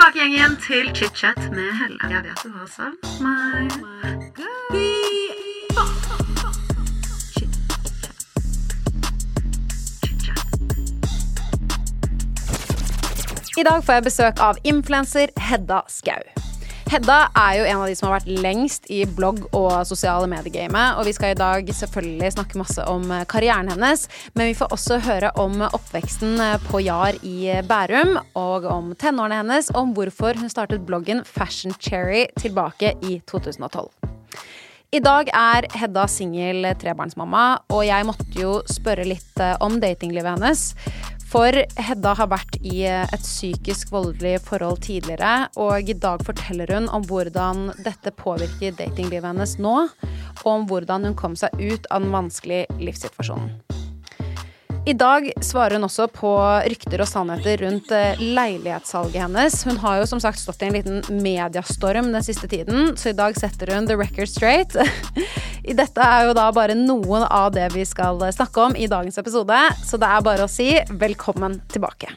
[0.00, 1.98] tilbake igjen til chit-chat med Helle.
[2.08, 3.68] Jeg vet du har savnet meg.
[13.58, 16.49] I dag får jeg besøk av influenser Hedda Skau.
[16.90, 20.96] Hedda er jo en av de som har vært lengst i blogg- og sosiale mediegamet,
[20.98, 24.74] og vi skal i dag selvfølgelig snakke masse om eh, karrieren hennes, men vi får
[24.74, 29.94] også høre om oppveksten eh, på Jar i Bærum, og om tenårene hennes, og om
[29.94, 33.86] hvorfor hun startet bloggen Fashion Cherry tilbake i 2012.
[34.90, 40.40] I dag er Hedda singel trebarnsmamma, og jeg måtte jo spørre litt eh, om datinglivet
[40.40, 40.72] hennes.
[41.30, 46.88] For Hedda har vært i et psykisk voldelig forhold tidligere, og i dag forteller hun
[46.90, 49.76] om hvordan dette påvirker datinglivet hennes nå,
[50.42, 53.69] og om hvordan hun kom seg ut av den vanskelige livssituasjonen.
[54.86, 56.30] I dag svarer hun også på
[56.72, 59.58] rykter og sannheter rundt eh, leilighetssalget hennes.
[59.68, 63.18] Hun har jo som sagt stått i en liten mediastorm den siste tiden, så i
[63.18, 64.72] dag setter hun the record straight.
[65.82, 69.60] Dette er jo da bare noen av det vi skal snakke om i dagens episode,
[69.84, 72.08] så det er bare å si velkommen tilbake.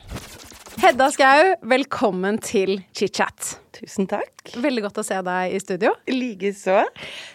[0.83, 3.57] Hedda Skau, velkommen til chit-chat.
[3.75, 4.55] Tusen takk.
[4.55, 5.93] Veldig godt å se deg i studio.
[6.11, 6.81] Likeså.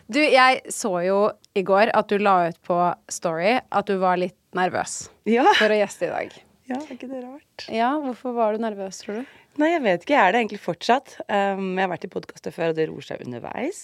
[0.09, 1.21] Du, jeg så jo
[1.56, 2.81] i går at du la ut på
[3.12, 5.47] Story at du var litt nervøs Ja.
[5.59, 6.37] for å gjeste i dag.
[6.69, 7.69] ja, er ikke det rart?
[7.73, 9.37] Ja, hvorfor var du nervøs, tror du?
[9.59, 10.15] Nei, jeg vet ikke.
[10.15, 11.15] Jeg er det egentlig fortsatt.
[11.27, 13.81] Um, jeg har vært i podkaster før, og det roer seg underveis.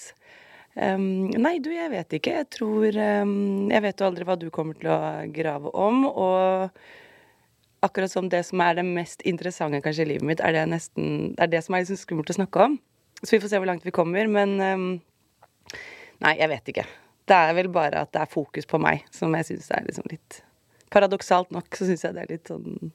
[0.77, 2.35] Um, nei, du, jeg vet ikke.
[2.41, 4.99] Jeg tror um, Jeg vet jo aldri hva du kommer til å
[5.35, 6.71] grave om, og
[7.85, 11.35] akkurat som det som er det mest interessante kanskje i livet mitt, er det nesten
[11.43, 12.79] er det som er liksom skummelt å snakke om.
[13.25, 14.87] Så vi får se hvor langt vi kommer, men um,
[16.23, 16.85] Nei, jeg vet ikke.
[17.29, 20.07] Det er vel bare at det er fokus på meg, som jeg syns er liksom
[20.13, 20.39] litt
[20.95, 22.93] Paradoksalt nok så syns jeg det er litt sånn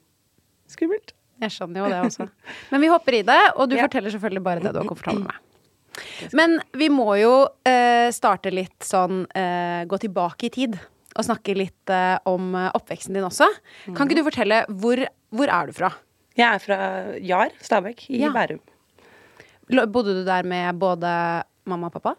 [0.70, 1.12] skummelt.
[1.40, 2.26] Jeg skjønner jo det også.
[2.72, 3.86] Men vi hopper i det, og du Ja.
[3.86, 5.46] forteller selvfølgelig bare det du er komfortabel med.
[6.36, 7.32] Men vi må jo
[7.66, 10.76] eh, starte litt sånn eh, Gå tilbake i tid
[11.18, 13.48] og snakke litt eh, om eh, oppveksten din også.
[13.96, 15.02] Kan ikke du fortelle hvor,
[15.34, 15.90] hvor er du fra?
[16.38, 16.78] Jeg er fra
[17.18, 18.30] Jar, Stabekk, i Ja.
[18.32, 18.60] Bærum.
[19.90, 21.10] Bodde du der med både
[21.66, 22.14] mamma og pappa?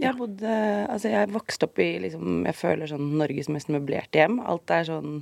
[0.00, 0.54] Jeg bodde
[0.86, 4.40] Altså, jeg vokste opp i liksom Jeg føler sånn Norges mest møblerte hjem.
[4.40, 5.20] Alt er sånn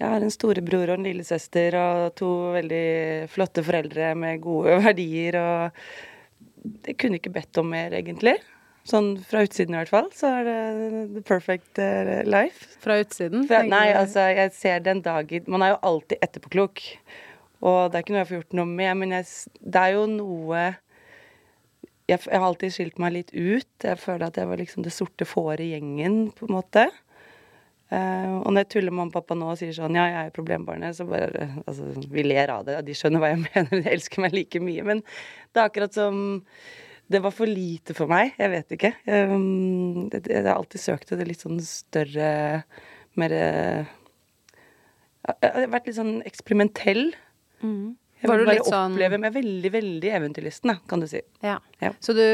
[0.00, 5.40] Jeg har en storebror og en lillesøster og to veldig flotte foreldre med gode verdier
[5.40, 5.80] og
[6.88, 8.34] Jeg kunne ikke bedt om mer, egentlig.
[8.86, 10.58] Sånn fra utsiden i hvert fall, så er det
[11.14, 12.68] the perfect eh, life.
[12.82, 13.42] Fra utsiden?
[13.50, 16.82] Fra, nei, altså, jeg ser den dagen Man er jo alltid etterpåklok.
[17.66, 19.30] Og det er ikke noe jeg får gjort noe med, men jeg,
[19.62, 20.66] det er jo noe
[22.06, 23.72] jeg, jeg har alltid skilt meg litt ut.
[23.82, 26.86] Jeg føler at jeg var liksom det sorte fåret i gjengen, på en måte.
[27.86, 30.26] Uh, og når jeg tuller med mamma og pappa nå og sier sånn Ja, jeg
[30.26, 32.80] er problembarnet, så bare Altså, vi ler av det.
[32.86, 33.70] De skjønner hva jeg mener.
[33.70, 34.86] De elsker meg like mye.
[34.86, 36.18] Men det er akkurat som
[37.06, 38.32] det var for lite for meg.
[38.34, 38.92] Jeg vet ikke.
[39.06, 42.30] Um, jeg har alltid søkt etter litt sånn større
[43.16, 43.92] Mer eh,
[45.30, 47.06] Jeg har vært litt sånn eksperimentell.
[48.26, 51.22] Jeg Var vil du bare sånn- oppleve meg veldig, veldig eventyrlysten, kan du si.
[51.46, 51.58] Ja.
[51.80, 51.92] Ja.
[52.02, 52.24] Så du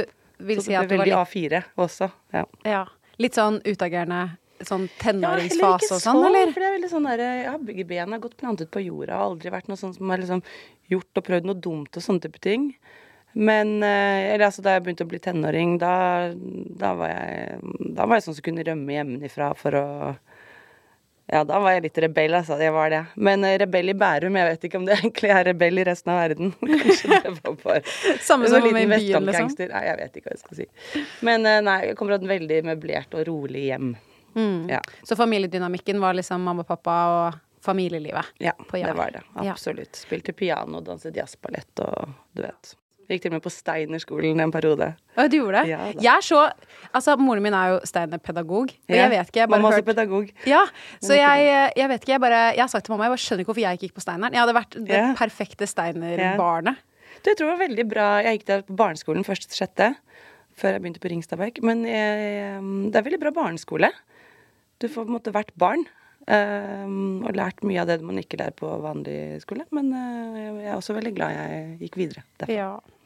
[0.42, 2.10] vil Så si at du var litt veldig A4 også.
[2.32, 2.44] Ja.
[2.64, 2.86] ja,
[3.22, 4.38] litt sånn utagerende?
[4.62, 6.52] Sånn Ja, tenåringsfase ikke og sånn, så, eller?
[6.54, 9.16] For det er veldig sånn der, ja, har begge bena godt plantet på jorda.
[9.18, 10.42] Har aldri vært noe sånn som har liksom
[10.88, 12.68] gjort og prøvd noe dumt og sånne type ting.
[13.34, 16.32] Men eh, eller, altså, da jeg begynte å bli tenåring, da,
[16.78, 17.58] da, var jeg,
[17.96, 19.86] da var jeg sånn som kunne rømme hjemmefra for å
[21.32, 22.58] Ja, da var jeg litt rebell, altså.
[22.60, 23.00] Jeg var det.
[23.16, 26.12] Men eh, rebell i Bærum, jeg vet ikke om det egentlig er rebell i resten
[26.12, 26.50] av verden.
[26.82, 27.80] Kanskje det var bare
[28.20, 29.54] Samme som i byen, liksom?
[29.70, 30.66] Nei, jeg vet ikke hva jeg skal si.
[31.24, 33.94] Men eh, nei, jeg kommer fra et veldig møblert og rolig hjem.
[34.36, 34.68] Mm.
[34.74, 34.82] Ja.
[35.08, 38.36] Så familiedynamikken var liksom mamma, pappa og familielivet?
[38.44, 39.24] Ja, På det var det.
[39.48, 39.96] Absolutt.
[39.96, 42.76] Spilte piano, danset jazzballett og du vet.
[43.12, 44.86] Gikk til og med på Steinerskolen en periode.
[45.16, 45.72] Å, du gjorde det?
[45.74, 46.44] Ja, jeg er så
[46.92, 49.82] Altså, moren min er jo Steiner-pedagog, og jeg vet ikke, jeg bare Mamma er også
[49.82, 50.32] hørt pedagog.
[50.48, 50.62] ja,
[51.00, 53.44] så jeg, jeg vet ikke, jeg bare Jeg har sagt til mamma, jeg bare skjønner
[53.44, 54.36] ikke hvorfor jeg ikke gikk på Steineren.
[54.36, 56.80] Jeg hadde vært det perfekte Steiner-barnet.
[57.22, 58.06] Du, jeg tror det var veldig bra.
[58.26, 59.92] Jeg gikk der på barneskolen først til sjette,
[60.58, 61.60] før jeg begynte på Ringstadbøk.
[61.64, 63.92] Men jeg, det er veldig bra barneskole.
[64.82, 65.84] Du får på en måte vært barn.
[66.22, 69.64] Um, og lært mye av det man ikke lærer på vanlig skole.
[69.74, 72.22] Men uh, jeg er også veldig glad jeg gikk videre.
[72.38, 72.54] derfra.
[72.54, 72.72] Ja.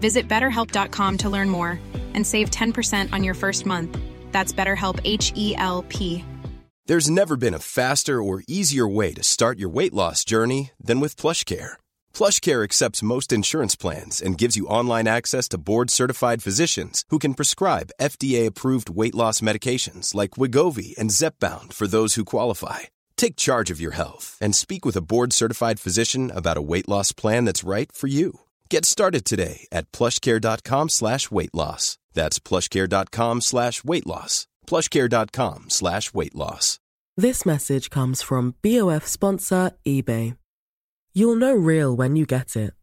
[0.00, 1.78] Visit betterhelp.com to learn more
[2.14, 3.98] and save 10% on your first month.
[4.32, 6.24] That's BetterHelp H E L P.
[6.88, 11.00] There's never been a faster or easier way to start your weight loss journey than
[11.00, 11.76] with PlushCare.
[12.14, 17.34] PlushCare accepts most insurance plans and gives you online access to board-certified physicians who can
[17.34, 22.88] prescribe FDA-approved weight loss medications like Wigovi and Zepbound for those who qualify.
[23.18, 27.12] Take charge of your health and speak with a board-certified physician about a weight loss
[27.12, 28.40] plan that's right for you.
[28.70, 31.96] Get started today at plushcare.com slash weight loss.
[32.12, 34.46] That's plushcare.com slash weight loss.
[34.66, 36.78] plushcare.com slash weight loss.
[37.16, 40.36] This message comes from BOF sponsor eBay.
[41.14, 42.74] You'll know real when you get it.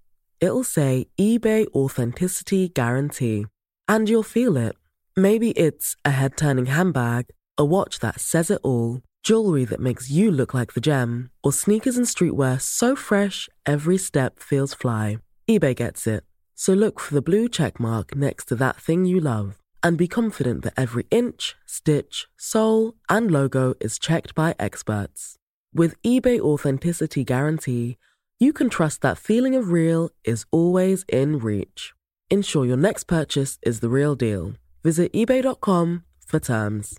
[0.41, 3.45] It'll say eBay Authenticity Guarantee.
[3.87, 4.75] And you'll feel it.
[5.15, 7.27] Maybe it's a head turning handbag,
[7.57, 11.53] a watch that says it all, jewelry that makes you look like the gem, or
[11.53, 15.19] sneakers and streetwear so fresh every step feels fly.
[15.49, 16.23] eBay gets it.
[16.55, 20.07] So look for the blue check mark next to that thing you love and be
[20.07, 25.35] confident that every inch, stitch, sole, and logo is checked by experts.
[25.71, 27.97] With eBay Authenticity Guarantee,
[28.39, 31.93] you can trust that feeling of real is always in reach.
[32.31, 34.53] Ensure your next purchase is the real deal.
[34.83, 36.97] Visit eBay.com for terms.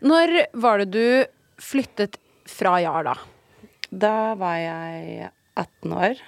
[0.00, 1.26] Når var det du
[1.58, 2.16] flyttet
[2.46, 3.14] fra Jar, da?
[3.92, 6.20] Da var jeg 18 år,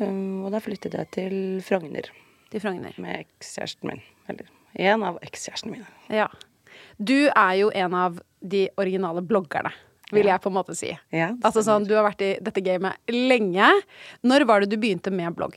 [0.00, 2.10] um, og da flyttet jeg til Frogner
[2.52, 2.94] Til Frogner.
[3.02, 4.02] med ekskjæresten min.
[4.28, 4.46] Eller
[4.76, 5.86] en av ekskjærestene mine.
[6.12, 6.28] Ja.
[6.98, 9.72] Du er jo en av de originale bloggerne,
[10.12, 10.92] vil jeg på en måte si.
[11.10, 13.70] Ja, Altså sånn, Du har vært i dette gamet lenge.
[14.22, 15.56] Når var det du begynte med blogg?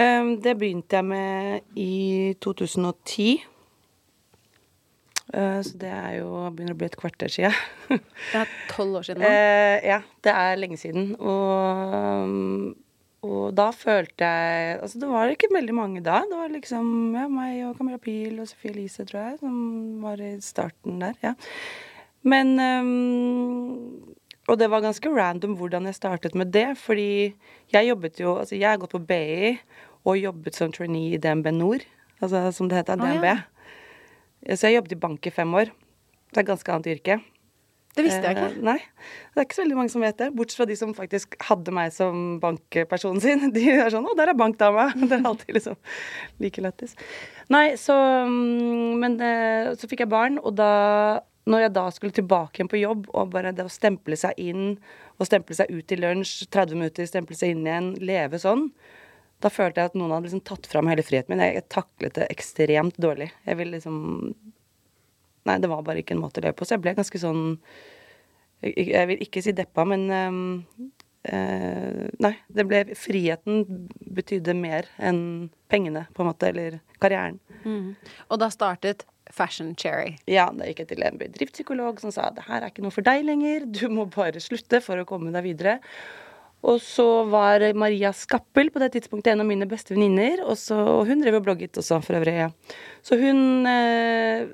[0.00, 3.42] Um, det begynte jeg med i 2010.
[5.32, 7.50] Uh, så det er jo begynner å bli et kvarter sia.
[7.88, 9.28] Det er tolv år siden nå.
[9.28, 11.14] Eh, ja, det er lenge siden.
[11.16, 11.94] Og,
[12.28, 12.74] um,
[13.24, 16.20] og da følte jeg Altså, det var ikke veldig mange da.
[16.28, 19.56] Det var liksom ja, meg og Camilla Pil og Sophie Elise, tror jeg, som
[20.04, 21.16] var i starten der.
[21.24, 21.32] Ja.
[22.28, 24.12] Men um,
[24.50, 27.32] Og det var ganske random hvordan jeg startet med det, fordi
[27.72, 29.56] jeg jobbet jo Altså, jeg har gått på BI
[30.02, 31.84] og jobbet som trainee i DNB Nord,
[32.20, 33.36] altså som det heter, Å, ja.
[34.48, 35.70] Så jeg jobbet i bank i fem år.
[36.32, 37.20] Det er et ganske annet yrke.
[37.92, 38.62] Det visste jeg Eh, ikke.
[38.64, 38.78] nei.
[39.34, 40.30] Det er ikke så veldig mange som vet det.
[40.34, 43.50] Bortsett fra de som faktisk hadde meg som bankpersonen sin.
[43.52, 44.94] De er sånn 'Å, der er bankdama'.
[45.08, 45.76] Det er alltid liksom
[46.40, 46.96] like lættis.
[47.52, 47.92] Nei, så
[48.26, 52.68] mm, Men eh, så fikk jeg barn, og da når jeg da skulle tilbake igjen
[52.70, 54.78] på jobb, og bare det å stemple seg inn
[55.18, 58.68] og stemple seg ut i lunsj, 30 minutter, stemple seg inn igjen, leve sånn,
[59.42, 61.44] da følte jeg at noen hadde liksom tatt fram hele friheten min.
[61.44, 63.32] Jeg taklet det ekstremt dårlig.
[63.48, 64.34] Jeg ville liksom
[65.42, 66.66] Nei, det var bare ikke en måte å leve på.
[66.66, 67.56] Så jeg ble ganske sånn
[68.62, 70.42] Jeg, jeg vil ikke si deppa, men um,
[71.26, 72.34] uh, Nei.
[72.46, 73.64] Det ble Friheten
[74.14, 76.52] betydde mer enn pengene, på en måte.
[76.52, 77.40] Eller karrieren.
[78.30, 79.02] Og da startet
[79.32, 80.16] Fashion Cherry.
[80.30, 83.06] Ja, da gikk jeg til en bedriftspsykolog som sa det her er ikke noe for
[83.06, 85.78] deg lenger, du må bare slutte for å komme deg videre.
[86.62, 90.44] Og så var Maria Skappel på det tidspunktet en av mine beste venninner.
[90.46, 92.36] Og og hun drev og blogget også, for øvrig.
[92.38, 92.50] Ja.
[93.02, 94.46] Så hun eh,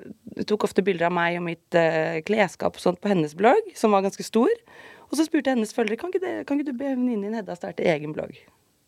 [0.49, 3.93] tok ofte bilder av meg og mitt eh, klesskap og sånt på hennes blogg, som
[3.93, 4.49] var ganske stor.
[5.09, 7.37] Og så spurte jeg hennes følgere kan ikke, det, kan ikke du be venninnen din
[7.37, 8.33] Hedda starte egen blogg.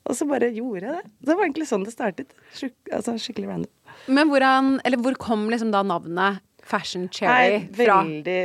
[0.09, 1.11] Og så bare gjorde jeg det.
[1.27, 2.33] Det var egentlig sånn det startet.
[2.57, 3.73] Skik altså skikkelig random.
[4.09, 8.01] Men hvordan, eller hvor kom liksom da navnet Fashion Cherry Nei, fra?
[8.01, 8.41] veldig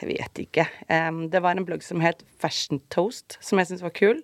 [0.00, 0.66] Jeg vet ikke.
[0.88, 4.20] Um, det var en blogg som het Fashion Toast, som jeg syntes var kul.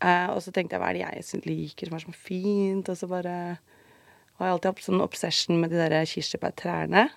[0.00, 2.88] Uh, og så tenkte jeg hva er det jeg synes liker som er så fint?
[2.88, 3.34] Og så bare
[4.40, 7.10] og jeg alltid hatt sånn obsession med de der kirsebærtrærne.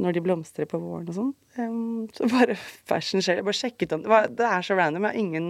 [0.00, 1.32] Når de blomstrer på våren og sånn.
[1.58, 3.42] Um, så bare fashion selv.
[3.42, 4.20] Jeg bare sjekket om det.
[4.38, 5.04] Det er så random.
[5.04, 5.48] Jeg har ingen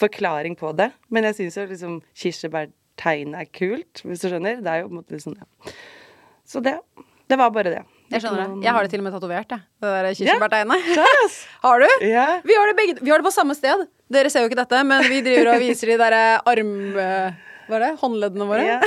[0.00, 0.88] forklaring på det.
[1.14, 4.58] Men jeg syns jo liksom kirsebærtegn er kult, hvis du skjønner.
[4.64, 5.74] Det er jo på en måte sånn ja.
[6.48, 6.78] Så det.
[7.30, 7.84] Det var bare det.
[8.14, 8.64] Jeg skjønner det.
[8.64, 9.64] Jeg har det til og med tatovert, jeg.
[9.84, 10.90] Det der kirsebærtegnet.
[10.94, 11.38] Yeah.
[11.64, 11.88] Har du?
[12.00, 12.36] Yeah.
[12.46, 13.82] Vi har, det begge, vi har det på samme sted.
[14.14, 16.70] Dere ser jo ikke dette, men vi driver og viser de derre arm...
[17.00, 17.90] eh, Hva er det?
[18.02, 18.64] Håndleddene våre.
[18.68, 18.78] Ja,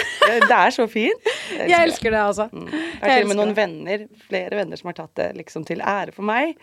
[0.46, 1.30] det er så fint.
[1.58, 2.48] Jeg elsker det, altså.
[2.54, 2.68] Mm.
[2.72, 5.82] Jeg har til og med noen venner, flere venner som har tatt det liksom til
[5.82, 6.56] ære for meg.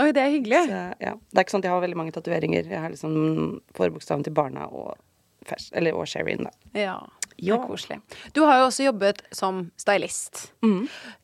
[0.00, 0.60] Oi, det er hyggelig.
[0.70, 1.12] Så, ja.
[1.18, 2.70] Det er ikke sånn at jeg har veldig mange tatoveringer.
[2.70, 3.16] Jeg har liksom
[3.76, 4.94] forbokstaven til barna og,
[5.92, 6.54] og Sherin, da.
[6.78, 6.96] Ja.
[7.42, 7.98] Det er koselig.
[8.36, 10.44] Du har jo også jobbet som stylist.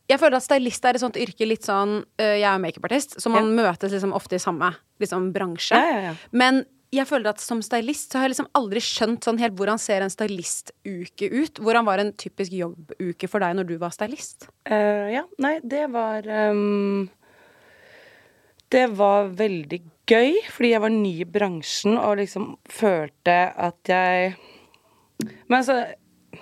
[0.08, 3.18] Jeg føler at stylist er et sånt yrke litt sånn øh, Jeg er jo makeupartist,
[3.20, 4.72] så man møtes liksom ofte i samme
[5.02, 5.78] liksom, bransje.
[5.78, 6.16] Ja, ja, ja.
[6.32, 9.80] Men jeg føler at som stylist så har jeg liksom aldri skjønt sånn helt hvordan
[9.80, 11.60] ser en stylistuke ut.
[11.60, 14.48] Hvordan var en typisk jobbuke for deg når du var stylist?
[14.68, 17.08] Uh, ja, nei, det var um,
[18.72, 24.37] Det var veldig gøy, fordi jeg var ny i bransjen og liksom følte at jeg
[25.20, 25.82] Men altså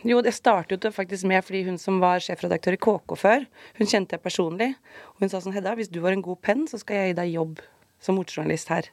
[0.06, 3.46] Jo, det startet jo faktisk med fordi hun som var sjefredaktør i KK før,
[3.78, 4.72] hun kjente jeg personlig.
[5.14, 7.18] Og hun sa sånn Hedda, hvis du har en god penn, så skal jeg gi
[7.20, 7.62] deg jobb
[8.02, 8.90] som motejournalist her.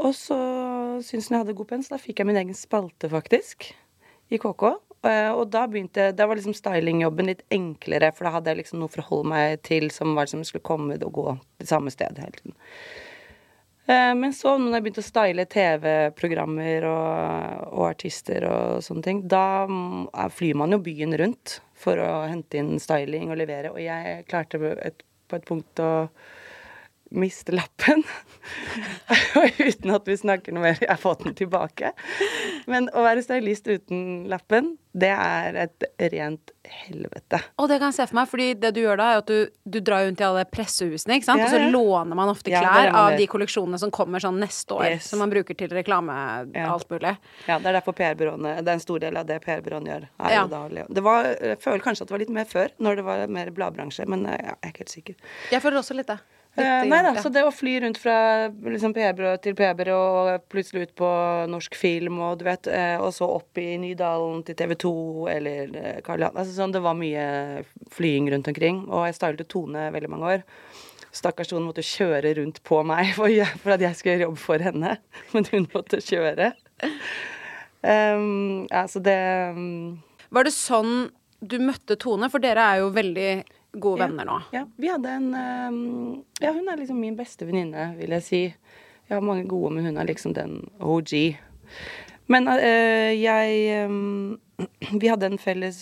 [0.00, 0.38] Og så
[1.04, 3.70] syntes hun jeg hadde god penn, så da fikk jeg min egen spalte, faktisk,
[4.30, 4.64] i KK.
[5.06, 8.82] Eh, og da begynte Da var liksom stylingjobben litt enklere, for da hadde jeg liksom
[8.82, 12.20] noe å holde meg til som var som skulle komme og gå til samme sted
[12.20, 12.58] hele tiden.
[13.90, 19.22] Eh, men så, når jeg begynte å style TV-programmer og, og, artister og sånne ting,
[19.30, 23.72] da mm, flyr man jo byen rundt for å hente inn styling og levere.
[23.74, 25.90] Og jeg klarte et, på et punkt å
[27.10, 28.02] miste lappen.
[29.58, 30.78] uten at vi snakker noe mer.
[30.80, 31.92] Jeg har fått den tilbake.
[32.70, 37.38] Men å være stylist uten lappen, det er et rent helvete.
[37.62, 39.50] Og det kan jeg se for meg, fordi det du gjør da, er at du,
[39.70, 41.42] du drar rundt i alle pressehusene, ikke sant?
[41.42, 44.74] Ja, og så låner man ofte klær man av de kolleksjonene som kommer sånn neste
[44.78, 45.10] år, Yes.
[45.12, 46.16] som man bruker til reklame,
[46.56, 46.72] Ja.
[46.74, 47.14] alt mulig.
[47.46, 50.08] Ja, det er derfor PR-byråene Det er en stor del av det PR-byråene gjør.
[50.30, 50.46] Ja.
[50.50, 53.26] da, det var, jeg føler kanskje at det var litt mer før, når det var
[53.38, 55.14] mer bladbransje, men eh, ja, jeg er ikke helt sikker.
[55.54, 56.18] Jeg føler også litt det.
[56.60, 57.22] Eh, nei da, ja.
[57.22, 58.14] så det å fly rundt fra
[58.50, 61.10] liksom PR-byrå til PR-byrå og plutselig ut på
[61.50, 64.92] norsk film og du vet, eh, og så opp i Nydalen til TV 2
[65.34, 67.24] eller eh, Karl Johan altså, sånn, Det var mye
[67.94, 70.46] flying rundt omkring, og jeg stylet Tone veldig mange år.
[71.16, 74.66] Stakkars Tone måtte kjøre rundt på meg for, for at jeg skulle gjøre jobb for
[74.70, 74.96] henne,
[75.34, 76.52] men hun måtte kjøre.
[77.80, 79.16] Um, så det
[79.56, 79.96] um,
[80.28, 81.08] Var det sånn
[81.40, 82.28] du møtte Tone?
[82.28, 83.30] For dere er jo veldig
[83.72, 84.36] gode venner nå.
[84.54, 85.80] Ja, vi hadde en um,
[86.40, 88.42] Ja, hun er liksom min beste venninne, vil jeg si.
[89.10, 91.14] Jeg har mange gode, men hun er liksom den OG.
[92.30, 94.38] Men eh, jeg um,
[95.00, 95.80] Vi hadde en felles,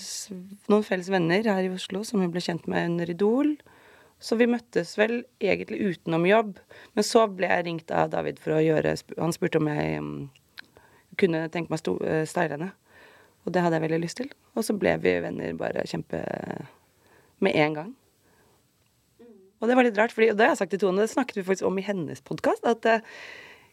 [0.70, 3.56] noen felles venner her i Oslo som hun ble kjent med under Idol.
[4.18, 6.56] Så vi møttes vel egentlig utenom jobb.
[6.96, 10.12] Men så ble jeg ringt av David for å gjøre Han spurte om jeg um,
[11.18, 12.72] kunne tenke meg å eh, style henne.
[13.46, 14.32] Og det hadde jeg veldig lyst til.
[14.56, 16.22] Og så ble vi venner bare kjempe
[17.44, 17.90] med en gang.
[19.58, 21.40] Og det var litt rart, fordi, og det har jeg sagt til Tone, det snakket
[21.40, 22.66] vi faktisk om i hennes podkast.
[22.68, 23.02] At eh,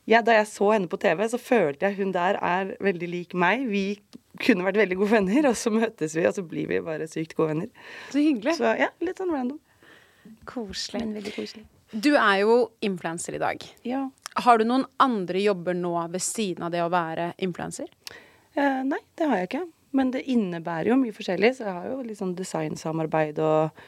[0.09, 3.35] ja, da jeg så henne på TV, så følte jeg hun der er veldig lik
[3.37, 3.67] meg.
[3.69, 3.99] Vi
[4.41, 7.37] kunne vært veldig gode venner, og så møtes vi, og så blir vi bare sykt
[7.37, 7.93] gode venner.
[8.09, 8.57] Så hyggelig.
[8.57, 9.61] Så ja, litt sånn random.
[10.49, 11.03] Koselig.
[11.03, 11.65] Men veldig koselig.
[11.93, 13.65] Du er jo influenser i dag.
[13.85, 14.07] Ja.
[14.43, 17.87] Har du noen andre jobber nå ved siden av det å være influenser?
[18.57, 19.65] Eh, nei, det har jeg ikke.
[19.95, 23.83] Men det innebærer jo mye forskjellig, så jeg har jo litt sånn designsamarbeid og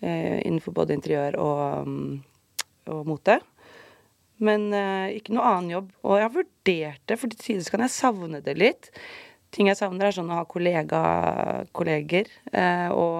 [0.00, 2.12] eh, innenfor både interiør og, mm,
[2.94, 3.40] og mote.
[4.40, 5.90] Men eh, ikke noe annen jobb.
[6.06, 8.88] Og jeg har vurdert det, for til tider kan jeg savne det litt.
[9.52, 11.00] Ting jeg savner, er sånn å ha kollega,
[11.76, 13.18] kolleger eh, og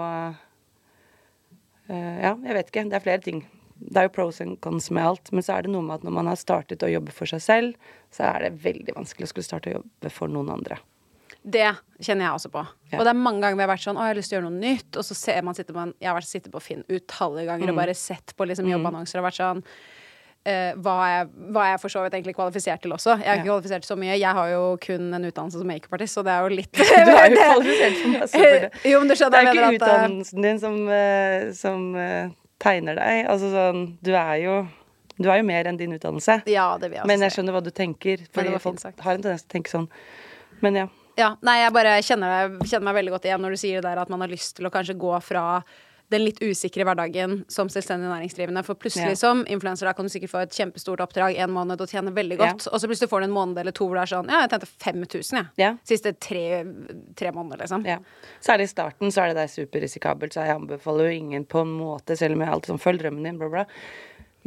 [1.90, 2.86] eh, Ja, jeg vet ikke.
[2.88, 3.42] Det er flere ting.
[3.80, 6.06] Det er jo pros and cons med alt, men så er det noe med at
[6.06, 9.32] når man har startet å jobbe for seg selv, så er det veldig vanskelig å
[9.32, 10.78] skulle starte å jobbe for noen andre.
[11.42, 11.70] Det
[12.04, 12.64] kjenner jeg også på.
[12.90, 12.98] Ja.
[12.98, 14.40] Og det er mange ganger vi har vært sånn Å, jeg har lyst til å
[14.40, 14.98] gjøre noe nytt.
[15.00, 17.80] Og så ser man sitter man Jeg har vært sittet på Finn utallige ganger og
[17.80, 19.62] bare sett på liksom jobbannonser og vært sånn
[20.48, 23.16] uh, hva, jeg, hva jeg for så vidt egentlig kvalifisert til også?
[23.20, 23.54] Jeg er ikke Ja.
[23.54, 24.18] kvalifisert så mye.
[24.18, 27.32] Jeg har jo kun en utdannelse som makeupartist, så det er jo litt Du er
[27.32, 28.70] jo kvalifisert for masse for det.
[28.92, 33.00] Jo, men du Det er jo ikke eh, utdannelsen din som, uh, som uh, tegner
[33.00, 33.24] deg.
[33.32, 34.60] Altså sånn Du er jo
[35.20, 36.42] Du er jo mer enn din utdannelse.
[36.48, 38.24] Ja, det vil jeg også Men jeg skjønner hva du tenker.
[38.32, 39.88] Fordi folk har en tendens til å tenke sånn.
[40.64, 40.88] Men ja.
[41.18, 43.82] Ja, nei, jeg bare kjenner, det- kjenner meg veldig godt igjen når du sier det
[43.90, 45.62] der at man har lyst til å kanskje gå fra
[46.10, 48.64] den litt usikre hverdagen som selvstendig næringsdrivende.
[48.64, 49.14] For plutselig Ja.
[49.14, 52.36] som influenser da kan du sikkert få et kjempestort oppdrag en måned og tjene veldig
[52.36, 52.46] Ja.
[52.52, 52.66] godt.
[52.72, 54.50] Og så plutselig får du en måned eller to hvor det er sånn Ja, jeg
[54.50, 55.46] tjente 5000, jeg.
[55.56, 55.76] Ja.
[55.84, 56.64] Siste tre,
[57.14, 57.84] tre måneder, liksom.
[57.86, 57.98] Ja.
[58.42, 61.78] Særlig i starten så er det der superrisikabelt, så jeg anbefaler jo ingen på en
[61.78, 63.64] måte, selv om jeg alltid sånn følg drømmen din, bla, bla.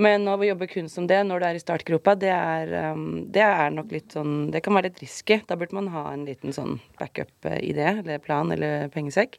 [0.01, 3.43] Men å jobbe kun som det når du er i startgropa, det er, um, det
[3.45, 5.38] er nok litt sånn Det kan være litt risky.
[5.45, 9.38] Da burde man ha en liten sånn backup-idé eller plan eller pengesekk.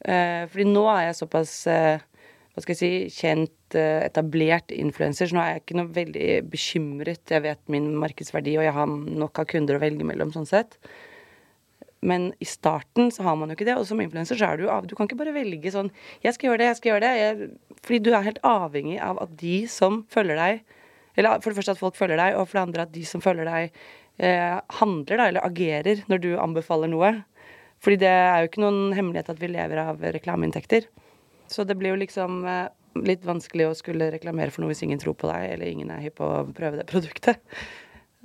[0.00, 1.98] Eh, fordi nå er jeg såpass eh,
[2.50, 6.30] hva skal jeg si, kjent, eh, etablert influenser, så nå er jeg ikke noe veldig
[6.50, 7.22] bekymret.
[7.30, 10.78] Jeg vet min markedsverdi, og jeg har nok av kunder å velge mellom, sånn sett.
[12.00, 14.64] Men i starten så har man jo ikke det, og som influenser så er du
[14.64, 15.90] jo av Du kan ikke bare velge sånn
[16.24, 17.10] Jeg skal gjøre det, jeg skal gjøre det.
[17.20, 17.48] Jeg,
[17.84, 20.62] fordi du er helt avhengig av at de som følger deg
[21.20, 23.20] Eller for det første at folk følger deg, og for det andre at de som
[23.20, 23.76] følger deg,
[24.22, 27.10] eh, handler da, eller agerer når du anbefaler noe.
[27.82, 30.86] Fordi det er jo ikke noen hemmelighet at vi lever av reklameinntekter.
[31.50, 32.70] Så det blir jo liksom eh,
[33.04, 36.02] litt vanskelig å skulle reklamere for noe hvis ingen tror på deg, eller ingen er
[36.06, 37.42] hypp på å prøve det produktet.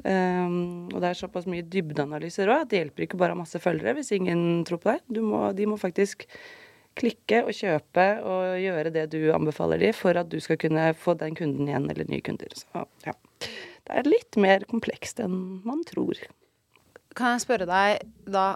[0.06, 3.42] Um, og det er såpass mye dybdeanalyser òg at det hjelper ikke bare å ha
[3.42, 5.02] masse følgere hvis ingen tror på deg.
[5.10, 6.28] Du må, de må faktisk
[6.96, 11.18] klikke og kjøpe og gjøre det du anbefaler de for at du skal kunne få
[11.20, 12.54] den kunden igjen, eller nye kunder.
[12.56, 13.16] Så ja.
[13.86, 15.36] Det er litt mer komplekst enn
[15.66, 16.22] man tror.
[17.16, 18.56] kan jeg spørre deg da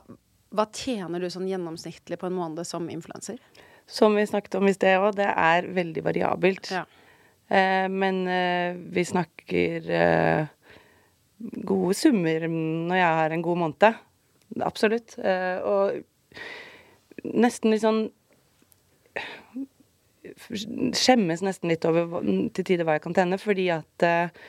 [0.50, 3.38] Hva tjener du sånn gjennomsnittlig på en måned som influenser?
[3.90, 6.72] Som vi snakket om i sted òg, det er veldig variabelt.
[6.74, 6.86] Ja.
[7.50, 10.50] Eh, men eh, vi snakker eh,
[11.40, 14.00] gode summer når jeg har en god måned.
[14.66, 15.18] Absolutt.
[15.20, 16.00] Eh, og
[17.24, 18.08] nesten litt sånn
[20.30, 22.22] Skjemmes nesten litt over
[22.54, 24.42] til tider hva jeg kan tjene, fordi at eh,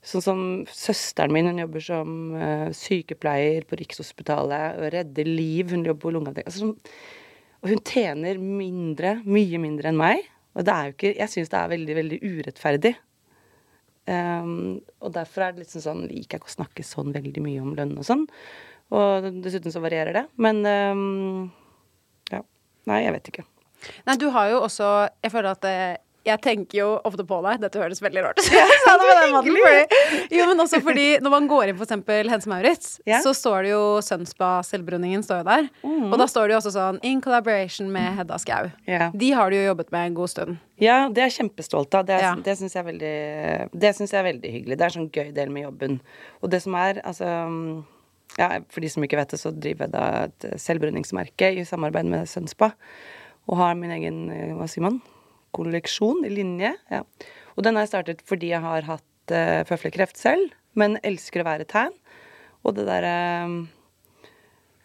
[0.00, 0.38] Sånn som
[0.72, 5.74] søsteren min, hun jobber som eh, sykepleier på Rikshospitalet og redder liv.
[5.74, 6.46] Hun jobber på lungeavdeling.
[6.48, 10.24] Altså, sånn- og hun tjener mindre, mye mindre enn meg.
[10.56, 12.94] Og det er jo ikke Jeg syns det er veldig, veldig urettferdig.
[14.10, 17.62] Um, og derfor er det litt sånn sånn liker ikke å snakke sånn veldig mye
[17.62, 18.26] om lønn og sånn.
[18.90, 20.24] Og dessuten så varierer det.
[20.42, 21.50] Men um,
[22.32, 22.42] ja.
[22.90, 23.46] Nei, jeg vet ikke.
[24.08, 24.86] Nei, du har jo også
[25.22, 25.94] Jeg føler at eh,
[26.26, 27.60] jeg tenker jo ofte på deg.
[27.62, 28.48] Dette høres veldig rart ut.
[30.30, 33.22] Jo, men også fordi når man går inn for eksempel Hense Maurits, yeah.
[33.24, 35.68] så står det jo Sønspa Selvbruningen står jo der.
[36.10, 38.68] Og da står det jo også sånn In collaboration med Hedda Skau.
[38.88, 39.14] Yeah.
[39.16, 40.58] De har du jo jobbet med en god stund.
[40.80, 42.06] Ja, det er jeg kjempestolt av.
[42.08, 42.34] Det, er- Ja.
[42.36, 44.76] det syns jeg, veldig- det synes jeg er veldig hyggelig.
[44.78, 46.00] Det er en sånn gøy del med jobben.
[46.42, 47.84] Og det som er, altså
[48.38, 52.06] ja, For de som ikke vet det, så driver jeg da et selvbruningsmerke i samarbeid
[52.06, 52.72] med Sønspa.
[53.50, 55.00] Og har min egen, eh, hva sier man,
[55.56, 56.74] kolleksjon i linje.
[56.92, 57.02] Ja.
[57.56, 61.50] Og den har jeg startet fordi jeg har hatt uh, føflekkreft selv, men elsker å
[61.50, 61.94] være tan.
[62.64, 63.14] Og det derre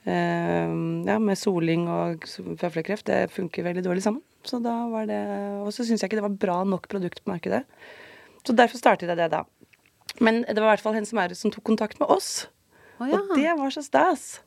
[0.06, 0.74] Eh,
[1.08, 2.28] ja, med soling og
[2.62, 4.22] føflekreft, det funker veldig dårlig sammen.
[4.46, 5.18] Så da var det
[5.66, 7.64] Og så syns jeg ikke det var bra nok produkt på markedet.
[8.46, 9.42] Så derfor startet jeg det da.
[10.22, 12.48] Men det var i hvert fall Hense Maurits som tok kontakt med oss.
[13.00, 13.18] Oh, ja.
[13.18, 14.44] Og det var så stas.